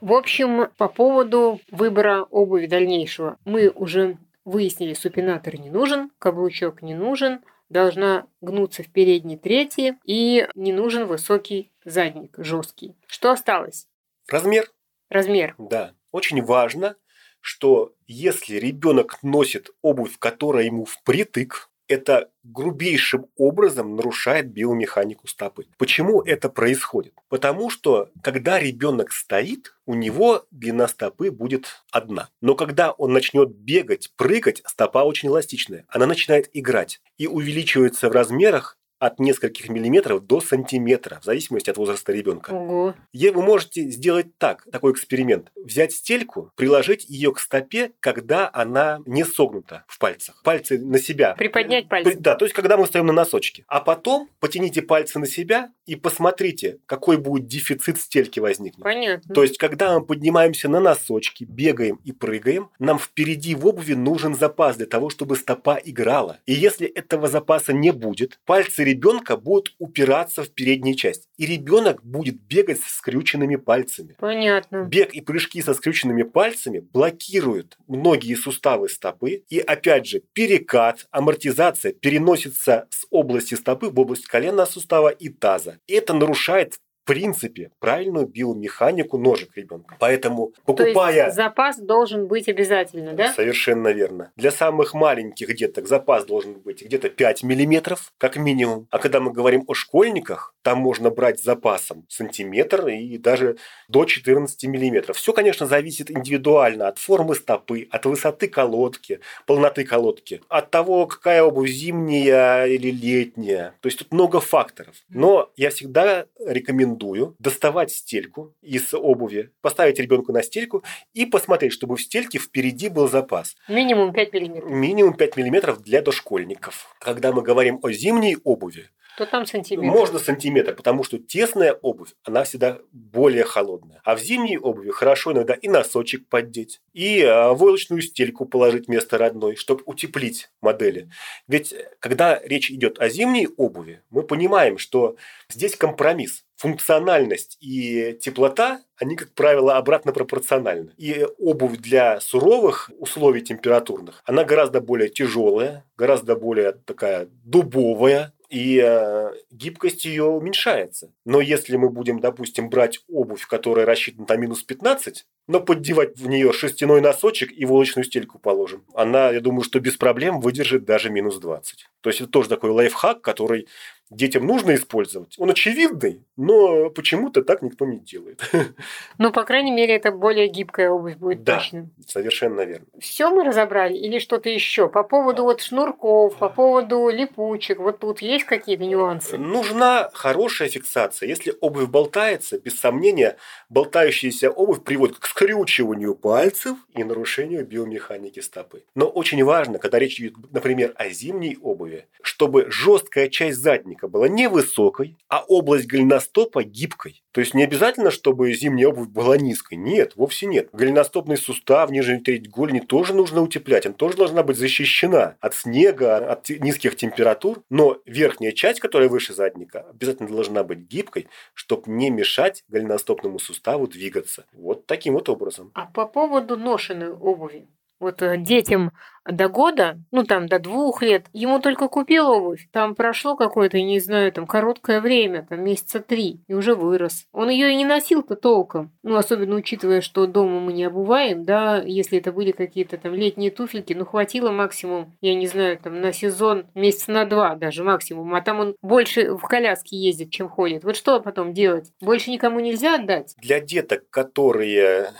В 0.00 0.12
общем, 0.12 0.68
по 0.78 0.86
поводу 0.86 1.60
выбора 1.72 2.22
обуви 2.22 2.66
дальнейшего. 2.66 3.38
Мы 3.44 3.68
уже 3.68 4.16
выяснили, 4.44 4.94
супинатор 4.94 5.58
не 5.58 5.70
нужен, 5.70 6.12
каблучок 6.20 6.82
не 6.82 6.94
нужен, 6.94 7.40
должна 7.68 8.28
гнуться 8.40 8.84
в 8.84 8.92
передней 8.92 9.38
трети 9.38 9.98
и 10.04 10.46
не 10.54 10.72
нужен 10.72 11.06
высокий 11.06 11.72
задник, 11.84 12.36
жесткий. 12.38 12.94
Что 13.08 13.32
осталось? 13.32 13.88
Размер. 14.32 14.72
Размер. 15.10 15.54
Да. 15.58 15.92
Очень 16.10 16.42
важно, 16.42 16.96
что 17.40 17.92
если 18.06 18.56
ребенок 18.56 19.18
носит 19.22 19.68
обувь, 19.82 20.18
которая 20.18 20.64
ему 20.64 20.86
впритык, 20.86 21.68
это 21.86 22.30
грубейшим 22.42 23.26
образом 23.36 23.94
нарушает 23.94 24.50
биомеханику 24.50 25.26
стопы. 25.26 25.66
Почему 25.76 26.22
это 26.22 26.48
происходит? 26.48 27.12
Потому 27.28 27.68
что 27.68 28.08
когда 28.22 28.58
ребенок 28.58 29.12
стоит, 29.12 29.74
у 29.84 29.94
него 29.94 30.46
длина 30.50 30.88
стопы 30.88 31.30
будет 31.30 31.82
одна. 31.90 32.30
Но 32.40 32.54
когда 32.54 32.92
он 32.92 33.12
начнет 33.12 33.54
бегать, 33.54 34.12
прыгать, 34.16 34.62
стопа 34.64 35.04
очень 35.04 35.28
эластичная. 35.28 35.84
Она 35.88 36.06
начинает 36.06 36.48
играть 36.54 37.02
и 37.18 37.26
увеличивается 37.26 38.08
в 38.08 38.12
размерах 38.12 38.78
от 39.02 39.18
нескольких 39.18 39.68
миллиметров 39.68 40.24
до 40.24 40.40
сантиметра, 40.40 41.18
в 41.20 41.24
зависимости 41.24 41.68
от 41.68 41.76
возраста 41.76 42.12
ребенка. 42.12 42.50
Ого. 42.50 42.94
И 43.12 43.30
вы 43.30 43.42
можете 43.42 43.90
сделать 43.90 44.38
так, 44.38 44.64
такой 44.70 44.92
эксперимент. 44.92 45.50
Взять 45.56 45.92
стельку, 45.92 46.52
приложить 46.54 47.04
ее 47.08 47.32
к 47.32 47.40
стопе, 47.40 47.90
когда 47.98 48.48
она 48.52 49.00
не 49.04 49.24
согнута 49.24 49.84
в 49.88 49.98
пальцах. 49.98 50.40
Пальцы 50.44 50.78
на 50.78 51.00
себя. 51.00 51.34
Приподнять 51.34 51.88
пальцы. 51.88 52.16
Да, 52.16 52.36
то 52.36 52.44
есть 52.44 52.54
когда 52.54 52.76
мы 52.76 52.86
стоим 52.86 53.06
на 53.06 53.12
носочке. 53.12 53.64
А 53.66 53.80
потом 53.80 54.28
потяните 54.38 54.82
пальцы 54.82 55.18
на 55.18 55.26
себя 55.26 55.72
и 55.84 55.96
посмотрите, 55.96 56.78
какой 56.86 57.16
будет 57.16 57.48
дефицит 57.48 57.98
стельки 57.98 58.38
возникнет. 58.38 58.84
Понятно. 58.84 59.34
То 59.34 59.42
есть, 59.42 59.58
когда 59.58 59.98
мы 59.98 60.06
поднимаемся 60.06 60.68
на 60.68 60.78
носочки, 60.78 61.42
бегаем 61.42 61.98
и 62.04 62.12
прыгаем, 62.12 62.70
нам 62.78 63.00
впереди 63.00 63.56
в 63.56 63.66
обуви 63.66 63.94
нужен 63.94 64.36
запас 64.36 64.76
для 64.76 64.86
того, 64.86 65.10
чтобы 65.10 65.34
стопа 65.34 65.80
играла. 65.84 66.38
И 66.46 66.52
если 66.52 66.86
этого 66.86 67.26
запаса 67.26 67.72
не 67.72 67.90
будет, 67.90 68.38
пальцы 68.46 68.84
ребенка 68.92 69.36
будут 69.36 69.74
упираться 69.78 70.42
в 70.42 70.50
переднюю 70.50 70.94
часть. 70.94 71.28
И 71.38 71.46
ребенок 71.46 72.04
будет 72.04 72.40
бегать 72.40 72.80
с 72.80 72.96
скрюченными 72.96 73.56
пальцами. 73.56 74.16
Понятно. 74.18 74.84
Бег 74.84 75.14
и 75.14 75.20
прыжки 75.20 75.62
со 75.62 75.74
скрюченными 75.74 76.22
пальцами 76.22 76.80
блокируют 76.80 77.78
многие 77.88 78.34
суставы 78.34 78.88
стопы. 78.88 79.42
И 79.48 79.58
опять 79.58 80.06
же, 80.06 80.22
перекат, 80.32 81.06
амортизация 81.10 81.92
переносится 81.92 82.86
с 82.90 83.06
области 83.10 83.54
стопы 83.54 83.88
в 83.88 83.98
область 83.98 84.26
коленного 84.26 84.66
сустава 84.66 85.08
и 85.08 85.28
таза. 85.28 85.78
Это 85.88 86.12
нарушает 86.12 86.74
принципе 87.04 87.70
правильную 87.80 88.26
биомеханику 88.26 89.18
ножек 89.18 89.50
ребенка. 89.56 89.96
Поэтому, 89.98 90.52
покупая... 90.64 91.14
То 91.14 91.24
есть 91.24 91.36
запас 91.36 91.78
должен 91.78 92.26
быть 92.26 92.48
обязательно, 92.48 93.12
да? 93.12 93.32
Совершенно 93.32 93.88
верно. 93.88 94.30
Для 94.36 94.50
самых 94.50 94.94
маленьких 94.94 95.54
деток 95.56 95.88
запас 95.88 96.24
должен 96.24 96.54
быть 96.54 96.82
где-то 96.82 97.08
5 97.08 97.42
миллиметров, 97.42 98.12
как 98.18 98.36
минимум. 98.36 98.86
А 98.90 98.98
когда 98.98 99.20
мы 99.20 99.32
говорим 99.32 99.64
о 99.66 99.74
школьниках, 99.74 100.54
там 100.62 100.78
можно 100.78 101.10
брать 101.10 101.40
с 101.40 101.42
запасом 101.42 102.06
сантиметр 102.08 102.86
и 102.88 103.18
даже 103.18 103.56
до 103.88 104.04
14 104.04 104.64
миллиметров. 104.64 105.16
Все, 105.16 105.32
конечно, 105.32 105.66
зависит 105.66 106.10
индивидуально 106.10 106.88
от 106.88 106.98
формы 106.98 107.34
стопы, 107.34 107.88
от 107.90 108.06
высоты 108.06 108.48
колодки, 108.48 109.20
полноты 109.46 109.84
колодки, 109.84 110.40
от 110.48 110.70
того, 110.70 111.06
какая 111.06 111.42
обувь 111.42 111.70
зимняя 111.70 112.66
или 112.66 112.90
летняя. 112.90 113.74
То 113.80 113.88
есть 113.88 113.98
тут 113.98 114.12
много 114.12 114.40
факторов. 114.40 114.94
Но 115.08 115.50
я 115.56 115.70
всегда 115.70 116.26
рекомендую 116.46 116.91
доставать 117.38 117.90
стельку 117.90 118.54
из 118.62 118.92
обуви, 118.94 119.50
поставить 119.60 119.98
ребенку 119.98 120.32
на 120.32 120.42
стельку 120.42 120.82
и 121.14 121.26
посмотреть, 121.26 121.72
чтобы 121.72 121.96
в 121.96 122.02
стельке 122.02 122.38
впереди 122.38 122.88
был 122.88 123.08
запас. 123.08 123.56
Минимум 123.68 124.12
5 124.12 124.32
миллиметров. 124.32 124.70
Минимум 124.70 125.14
5 125.14 125.36
миллиметров 125.36 125.82
для 125.82 126.02
дошкольников. 126.02 126.94
Когда 127.00 127.32
мы 127.32 127.42
говорим 127.42 127.78
о 127.82 127.90
зимней 127.90 128.36
обуви, 128.44 128.90
То 129.18 129.26
там 129.26 129.44
сантиметр. 129.46 129.86
можно 129.86 130.18
сантиметр, 130.18 130.74
потому 130.74 131.04
что 131.04 131.18
тесная 131.18 131.72
обувь, 131.74 132.10
она 132.24 132.44
всегда 132.44 132.78
более 132.92 133.44
холодная. 133.44 134.00
А 134.04 134.16
в 134.16 134.20
зимней 134.20 134.56
обуви 134.56 134.90
хорошо 134.90 135.32
иногда 135.32 135.52
и 135.54 135.68
носочек 135.68 136.26
поддеть, 136.28 136.80
и 136.94 137.22
а, 137.22 137.52
войлочную 137.52 138.00
стельку 138.02 138.46
положить 138.46 138.86
вместо 138.86 139.18
родной, 139.18 139.56
чтобы 139.56 139.82
утеплить 139.84 140.48
модели. 140.62 141.10
Ведь 141.46 141.72
э, 141.72 141.90
когда 142.00 142.40
речь 142.42 142.70
идет 142.70 142.98
о 143.00 143.10
зимней 143.10 143.48
обуви, 143.56 144.02
мы 144.10 144.22
понимаем, 144.22 144.78
что 144.78 145.16
здесь 145.50 145.76
компромисс. 145.76 146.44
Функциональность 146.62 147.58
и 147.60 148.16
теплота, 148.20 148.82
они, 148.96 149.16
как 149.16 149.32
правило, 149.32 149.76
обратно 149.76 150.12
пропорциональны. 150.12 150.92
И 150.96 151.26
обувь 151.38 151.78
для 151.78 152.20
суровых 152.20 152.88
условий 153.00 153.40
температурных, 153.40 154.22
она 154.24 154.44
гораздо 154.44 154.80
более 154.80 155.08
тяжелая, 155.08 155.84
гораздо 155.96 156.36
более 156.36 156.70
такая 156.70 157.28
дубовая, 157.42 158.32
и 158.48 158.80
э, 158.80 159.32
гибкость 159.50 160.04
ее 160.04 160.24
уменьшается. 160.24 161.10
Но 161.24 161.40
если 161.40 161.76
мы 161.76 161.88
будем, 161.88 162.20
допустим, 162.20 162.68
брать 162.68 163.00
обувь, 163.08 163.46
которая 163.46 163.84
рассчитана 163.84 164.26
на 164.28 164.36
минус 164.36 164.62
15, 164.62 165.24
но 165.48 165.58
поддевать 165.58 166.18
в 166.18 166.28
нее 166.28 166.52
шерстяной 166.52 167.00
носочек 167.00 167.50
и 167.50 167.64
волочную 167.64 168.04
стельку 168.04 168.38
положим, 168.38 168.84
она, 168.94 169.30
я 169.30 169.40
думаю, 169.40 169.64
что 169.64 169.80
без 169.80 169.96
проблем 169.96 170.40
выдержит 170.40 170.84
даже 170.84 171.08
минус 171.10 171.38
20. 171.38 171.88
То 172.02 172.10
есть 172.10 172.20
это 172.20 172.30
тоже 172.30 172.50
такой 172.50 172.70
лайфхак, 172.70 173.22
который 173.22 173.68
детям 174.16 174.46
нужно 174.46 174.74
использовать. 174.74 175.34
Он 175.38 175.50
очевидный, 175.50 176.22
но 176.36 176.90
почему-то 176.90 177.42
так 177.42 177.62
никто 177.62 177.84
не 177.86 177.98
делает. 177.98 178.42
Ну, 179.18 179.30
по 179.32 179.44
крайней 179.44 179.70
мере, 179.70 179.94
это 179.94 180.10
более 180.10 180.48
гибкая 180.48 180.90
обувь 180.90 181.16
будет 181.16 181.44
Да. 181.44 181.58
точно. 181.58 181.88
Совершенно 182.06 182.62
верно. 182.62 182.86
Все 182.98 183.30
мы 183.30 183.44
разобрали 183.44 183.94
или 183.96 184.18
что-то 184.18 184.48
еще? 184.48 184.88
По 184.88 185.02
поводу 185.02 185.44
вот 185.44 185.60
шнурков, 185.60 186.36
по 186.36 186.48
поводу 186.48 187.08
липучек, 187.08 187.78
вот 187.78 188.00
тут 188.00 188.20
есть 188.22 188.44
какие-то 188.44 188.84
нюансы? 188.84 189.38
Нужна 189.38 190.10
хорошая 190.12 190.68
фиксация. 190.68 191.28
Если 191.28 191.54
обувь 191.60 191.88
болтается, 191.88 192.58
без 192.58 192.78
сомнения, 192.80 193.36
болтающаяся 193.68 194.50
обувь 194.50 194.82
приводит 194.82 195.18
к 195.18 195.26
скрючиванию 195.26 196.14
пальцев 196.14 196.76
и 196.94 197.04
нарушению 197.04 197.66
биомеханики 197.66 198.40
стопы. 198.40 198.84
Но 198.94 199.06
очень 199.06 199.42
важно, 199.44 199.78
когда 199.78 199.98
речь 199.98 200.20
идет, 200.20 200.34
например, 200.52 200.92
о 200.96 201.08
зимней 201.10 201.58
обуви, 201.60 202.06
чтобы 202.22 202.66
жесткая 202.70 203.28
часть 203.28 203.58
задника 203.60 204.01
была 204.08 204.28
не 204.28 204.48
высокой, 204.48 205.16
а 205.28 205.42
область 205.42 205.86
голеностопа 205.86 206.62
гибкой. 206.64 207.22
То 207.32 207.40
есть 207.40 207.54
не 207.54 207.64
обязательно, 207.64 208.10
чтобы 208.10 208.52
зимняя 208.52 208.88
обувь 208.88 209.08
была 209.08 209.36
низкой. 209.36 209.74
Нет, 209.74 210.12
вовсе 210.16 210.46
нет. 210.46 210.68
Голеностопный 210.72 211.36
сустав, 211.36 211.90
нижняя 211.90 212.20
треть 212.20 212.50
голени 212.50 212.80
тоже 212.80 213.14
нужно 213.14 213.40
утеплять. 213.40 213.86
Она 213.86 213.94
тоже 213.94 214.16
должна 214.16 214.42
быть 214.42 214.58
защищена 214.58 215.36
от 215.40 215.54
снега, 215.54 216.16
от 216.16 216.48
низких 216.50 216.96
температур. 216.96 217.62
Но 217.70 217.98
верхняя 218.04 218.52
часть, 218.52 218.80
которая 218.80 219.08
выше 219.08 219.32
задника, 219.32 219.86
обязательно 219.90 220.28
должна 220.28 220.62
быть 220.62 220.80
гибкой, 220.80 221.28
чтобы 221.54 221.90
не 221.90 222.10
мешать 222.10 222.64
голеностопному 222.68 223.38
суставу 223.38 223.86
двигаться. 223.86 224.44
Вот 224.52 224.86
таким 224.86 225.14
вот 225.14 225.28
образом. 225.28 225.70
А 225.74 225.86
по 225.86 226.06
поводу 226.06 226.56
ношенной 226.56 227.12
обуви? 227.12 227.68
Вот 228.02 228.20
э, 228.20 228.36
детям 228.36 228.90
до 229.26 229.48
года, 229.48 229.98
ну 230.10 230.24
там 230.24 230.46
до 230.46 230.58
двух 230.58 231.02
лет, 231.02 231.26
ему 231.32 231.60
только 231.60 231.88
купил 231.88 232.28
обувь. 232.28 232.68
Там 232.72 232.94
прошло 232.94 233.36
какое-то, 233.36 233.80
не 233.80 234.00
знаю, 234.00 234.32
там 234.32 234.46
короткое 234.46 235.00
время, 235.00 235.46
там 235.48 235.62
месяца 235.62 236.00
три, 236.00 236.40
и 236.48 236.54
уже 236.54 236.74
вырос. 236.74 237.26
Он 237.32 237.48
ее 237.48 237.72
и 237.72 237.76
не 237.76 237.84
носил-то 237.84 238.36
толком. 238.36 238.90
Ну, 239.02 239.16
особенно 239.16 239.56
учитывая, 239.56 240.00
что 240.00 240.26
дома 240.26 240.60
мы 240.60 240.72
не 240.72 240.84
обуваем, 240.84 241.44
да, 241.44 241.80
если 241.82 242.18
это 242.18 242.32
были 242.32 242.52
какие-то 242.52 242.96
там 242.96 243.14
летние 243.14 243.50
туфельки, 243.50 243.92
ну 243.92 244.04
хватило 244.04 244.50
максимум, 244.50 245.12
я 245.20 245.34
не 245.34 245.46
знаю, 245.46 245.78
там 245.78 246.00
на 246.00 246.12
сезон 246.12 246.66
месяца 246.74 247.12
на 247.12 247.24
два 247.24 247.54
даже 247.54 247.84
максимум. 247.84 248.34
А 248.34 248.40
там 248.40 248.60
он 248.60 248.76
больше 248.82 249.34
в 249.34 249.42
коляске 249.42 249.96
ездит, 249.96 250.30
чем 250.30 250.48
ходит. 250.48 250.84
Вот 250.84 250.96
что 250.96 251.20
потом 251.20 251.52
делать? 251.52 251.92
Больше 252.00 252.30
никому 252.30 252.60
нельзя 252.60 252.96
отдать? 252.96 253.34
Для 253.38 253.60
деток, 253.60 254.08
которые, 254.10 255.10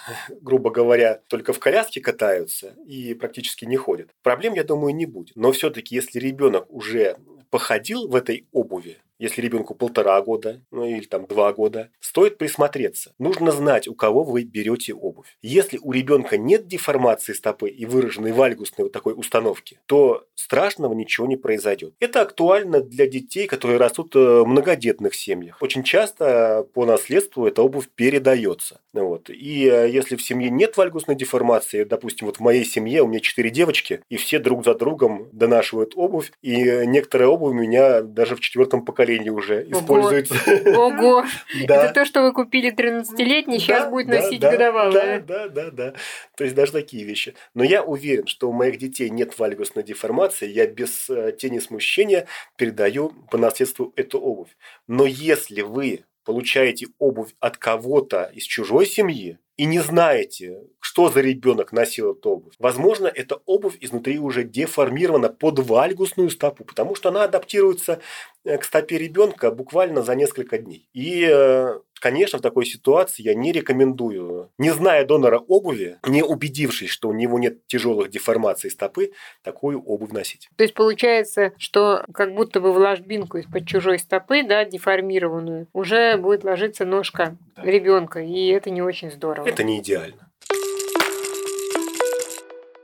грубо 0.41 0.71
говоря, 0.71 1.21
только 1.29 1.53
в 1.53 1.59
коляске 1.59 2.01
катаются 2.01 2.75
и 2.87 3.15
практически 3.15 3.65
не 3.65 3.77
ходят, 3.77 3.92
проблем, 4.23 4.55
я 4.55 4.65
думаю, 4.65 4.95
не 4.95 5.07
будет. 5.07 5.37
Но 5.37 5.53
все-таки, 5.53 5.95
если 5.95 6.19
ребенок 6.19 6.67
уже 6.69 7.17
походил 7.51 8.09
в 8.09 8.15
этой 8.15 8.47
обуви, 8.53 8.99
если 9.23 9.41
ребенку 9.41 9.77
полтора 9.77 10.21
года, 10.21 10.61
ну 10.73 10.85
или 10.85 11.05
там 11.05 11.27
два 11.27 11.53
года, 11.53 11.91
стоит 12.01 12.39
присмотреться. 12.39 13.15
Нужно 13.21 13.53
знать, 13.53 13.87
у 13.87 13.95
кого 13.95 14.25
вы 14.25 14.43
берете 14.43 14.95
обувь. 14.95 15.39
Если 15.43 15.79
у 15.81 15.93
ребенка 15.93 16.37
нет 16.37 16.67
деформации 16.67 17.33
стопы 17.33 17.71
и 17.71 17.87
выраженной 17.87 18.33
вальгусной 18.33 18.85
вот 18.85 18.93
такой 18.93 19.15
установки, 19.17 19.79
то 19.87 20.25
страшного 20.35 20.93
ничего 20.93 21.29
не 21.29 21.37
произойдет. 21.37 21.95
Это 22.01 22.23
актуально 22.23 22.81
для 22.81 23.07
детей, 23.07 23.47
которые 23.47 23.79
растут 23.79 24.17
в 24.17 24.45
многодетных 24.45 25.15
семьях. 25.15 25.57
Очень 25.63 25.85
часто 25.85 26.67
по 26.75 26.85
наследству 26.85 27.47
эта 27.47 27.63
обувь 27.63 27.89
передается. 27.95 28.81
Вот. 28.93 29.31
И 29.31 29.69
э, 29.69 29.89
если 29.89 30.17
в 30.17 30.23
семье 30.23 30.51
нет 30.51 30.77
вальгусной 30.77 31.15
деформации, 31.15 31.85
допустим, 31.85 32.27
вот 32.27 32.39
в 32.39 32.41
моей 32.41 32.65
семье 32.65 33.03
у 33.03 33.07
меня 33.07 33.21
четыре 33.21 33.51
девочки, 33.51 34.03
и 34.11 34.17
все 34.17 34.41
друг 34.41 34.65
за 34.65 34.75
другом 34.75 35.29
донашивают 35.33 35.93
обувь, 35.95 36.33
и 36.43 36.57
некоторая 36.87 37.29
обувь 37.29 37.53
у 37.53 37.55
меня 37.55 38.03
даже 38.03 38.35
в 38.35 38.41
четвертом 38.41 38.85
поколении 38.85 39.12
уже 39.31 39.67
Ого. 39.71 39.81
используется. 39.81 40.35
Ого! 40.77 41.25
Это 41.63 41.93
то, 41.93 42.05
что 42.05 42.23
вы 42.23 42.33
купили 42.33 42.73
13-летний, 42.73 43.59
сейчас 43.59 43.89
будет 43.89 44.09
носить. 44.09 44.41
Да, 44.41 44.57
да, 44.57 45.49
да, 45.49 45.71
да. 45.71 45.95
То 46.37 46.45
есть 46.45 46.57
даже 46.57 46.73
такие 46.73 47.05
вещи. 47.05 47.35
Но 47.55 47.65
я 47.65 47.83
уверен, 47.83 48.27
что 48.27 48.49
у 48.49 48.53
моих 48.53 48.79
детей 48.79 49.11
нет 49.11 49.39
вальгусной 49.39 49.85
деформации, 49.85 50.49
я 50.49 50.67
без 50.67 51.09
э, 51.11 51.33
тени 51.33 51.59
смущения 51.59 52.27
передаю 52.57 53.11
по 53.31 53.39
наследству 53.39 53.93
эту 53.97 54.19
обувь. 54.21 54.57
Но 54.87 55.05
если 55.07 55.63
вы 55.63 56.05
получаете 56.25 56.87
обувь 56.99 57.35
от 57.41 57.57
кого-то 57.57 58.31
из 58.35 58.45
чужой 58.45 58.87
семьи 58.87 59.39
и 59.57 59.65
не 59.65 59.81
знаете, 59.81 60.63
что 60.81 61.11
за 61.11 61.21
ребенок 61.21 61.73
носил 61.73 62.15
эту 62.15 62.31
обувь, 62.31 62.55
возможно, 62.59 63.07
эта 63.07 63.37
обувь 63.47 63.77
изнутри 63.81 64.19
уже 64.19 64.45
деформирована 64.45 65.29
под 65.29 65.59
вальгусную 65.61 66.31
стопу, 66.31 66.65
потому 66.65 66.95
что 66.95 67.11
она 67.11 67.25
адаптируется 67.25 68.01
э, 68.45 68.57
к 68.59 68.65
стопе 68.65 68.99
ребенка 68.99 69.51
буквально 69.51 70.03
за 70.03 70.15
несколько 70.15 70.59
дней. 70.59 70.89
И 70.95 71.29
э, 71.31 71.79
конечно, 72.03 72.41
в 72.41 72.43
такой 72.43 72.67
ситуации 72.67 73.23
я 73.23 73.35
не 73.35 73.53
рекомендую, 73.53 74.51
не 74.59 74.71
зная 74.71 75.07
донора 75.07 75.39
обуви, 75.39 75.99
не 76.07 76.25
убедившись, 76.25 76.91
что 76.91 77.09
у 77.09 77.13
него 77.13 77.39
нет 77.39 77.65
тяжелых 77.69 78.11
деформаций 78.11 78.71
стопы, 78.71 79.13
такую 79.43 79.81
обувь 79.81 80.11
носить. 80.11 80.51
То 80.57 80.65
есть 80.65 80.75
получается, 80.75 81.53
что 81.59 82.05
как 82.13 82.35
будто 82.35 82.61
бы 82.61 82.73
в 82.73 82.77
ложбинку 82.77 83.39
из-под 83.39 83.67
чужой 83.67 84.01
стопы, 84.01 84.43
да, 84.43 84.65
деформированную, 84.65 85.69
уже 85.73 86.17
будет 86.17 86.43
ложиться 86.43 86.85
ножка 86.85 87.37
да. 87.55 87.63
ребенка, 87.63 88.21
и 88.21 88.49
это 88.49 88.71
не 88.71 88.83
очень 88.83 89.13
здорово. 89.13 89.47
Это 89.47 89.63
не 89.63 89.79
идеально. 89.79 90.29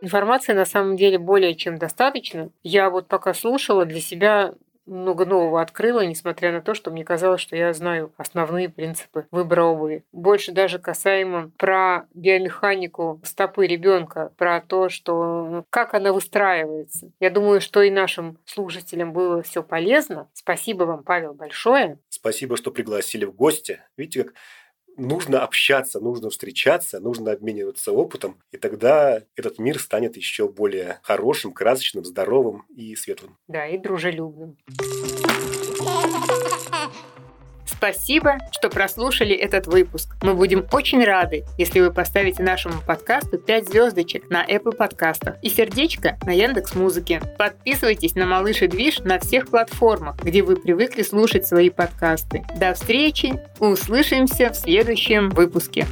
Информации 0.01 0.53
на 0.53 0.65
самом 0.65 0.97
деле 0.97 1.19
более 1.19 1.57
чем 1.57 1.77
достаточно. 1.77 2.51
Я 2.63 2.89
вот 2.89 3.09
пока 3.09 3.35
слушала, 3.35 3.85
для 3.85 4.01
себя 4.01 4.55
много 4.89 5.25
нового 5.25 5.61
открыла, 5.61 6.05
несмотря 6.05 6.53
на 6.53 6.61
то, 6.61 6.75
что 6.75 6.91
мне 6.91 7.05
казалось, 7.05 7.41
что 7.41 7.57
я 7.57 7.73
знаю 7.73 8.13
основные 8.17 8.69
принципы 8.69 9.27
выбора 9.31 9.65
обуви. 9.65 10.05
Больше 10.13 10.53
даже 10.53 10.79
касаемо 10.79 11.51
про 11.57 12.07
биомеханику 12.15 13.21
стопы 13.25 13.67
ребенка, 13.67 14.33
про 14.37 14.61
то, 14.61 14.89
что 14.89 15.65
как 15.71 15.95
она 15.95 16.13
выстраивается. 16.13 17.13
Я 17.21 17.31
думаю, 17.31 17.61
что 17.61 17.83
и 17.83 17.91
нашим 17.91 18.39
слушателям 18.45 19.13
было 19.13 19.43
все 19.43 19.63
полезно. 19.63 20.29
Спасибо 20.33 20.85
вам, 20.85 21.05
Павел, 21.05 21.35
большое. 21.35 21.99
Спасибо, 22.09 22.57
что 22.57 22.71
пригласили 22.71 23.25
в 23.25 23.35
гости. 23.35 23.81
Видите, 23.97 24.25
как 24.25 24.35
нужно 24.99 25.43
общаться, 25.43 26.01
нужно 26.01 26.31
встречаться, 26.31 27.01
нужно 27.01 27.33
обмениваться 27.33 27.93
опытом, 27.93 28.41
и 28.51 28.57
тогда 28.57 29.23
этот 29.37 29.59
мир 29.59 29.79
станет 29.79 30.17
еще 30.17 30.49
более 30.49 31.01
хорошим, 31.03 31.53
красочным, 31.53 32.05
здоровым 32.05 32.65
и 32.69 32.95
светлым. 32.97 33.39
Да, 33.47 33.67
и 33.67 33.79
дружелюбным. 33.79 34.59
Спасибо, 37.79 38.39
что 38.51 38.71
прослушали 38.71 39.37
этот 39.37 39.69
выпуск. 39.69 40.17
Мы 40.23 40.35
будем 40.35 40.67
очень 40.73 41.05
рады, 41.05 41.45
если 41.59 41.79
вы 41.79 41.93
поставите 41.93 42.43
нашему 42.43 42.83
подкасту 42.85 43.39
5 43.39 43.69
звездочек 43.69 44.29
на 44.31 44.45
Apple 44.45 44.75
подкастах 44.75 45.37
и 45.43 45.49
сердечко 45.49 46.19
на 46.27 46.33
Яндекс 46.33 46.75
Музыке. 46.75 47.23
Подписывайтесь 47.39 48.17
на 48.17 48.27
Малыш 48.27 48.63
и 48.63 48.67
Движ 48.67 48.99
на 48.99 49.21
всех 49.21 49.49
платформах, 49.49 50.17
где 50.17 50.43
вы 50.43 50.57
привыкли 50.57 51.03
слушать 51.03 51.47
свои 51.47 51.71
подкасты. 51.71 52.45
До 52.57 52.75
встречи, 52.75 53.41
услышимся 53.61 54.51
в 54.51 54.57
следующем 54.57 55.31
выпуске. 55.31 55.87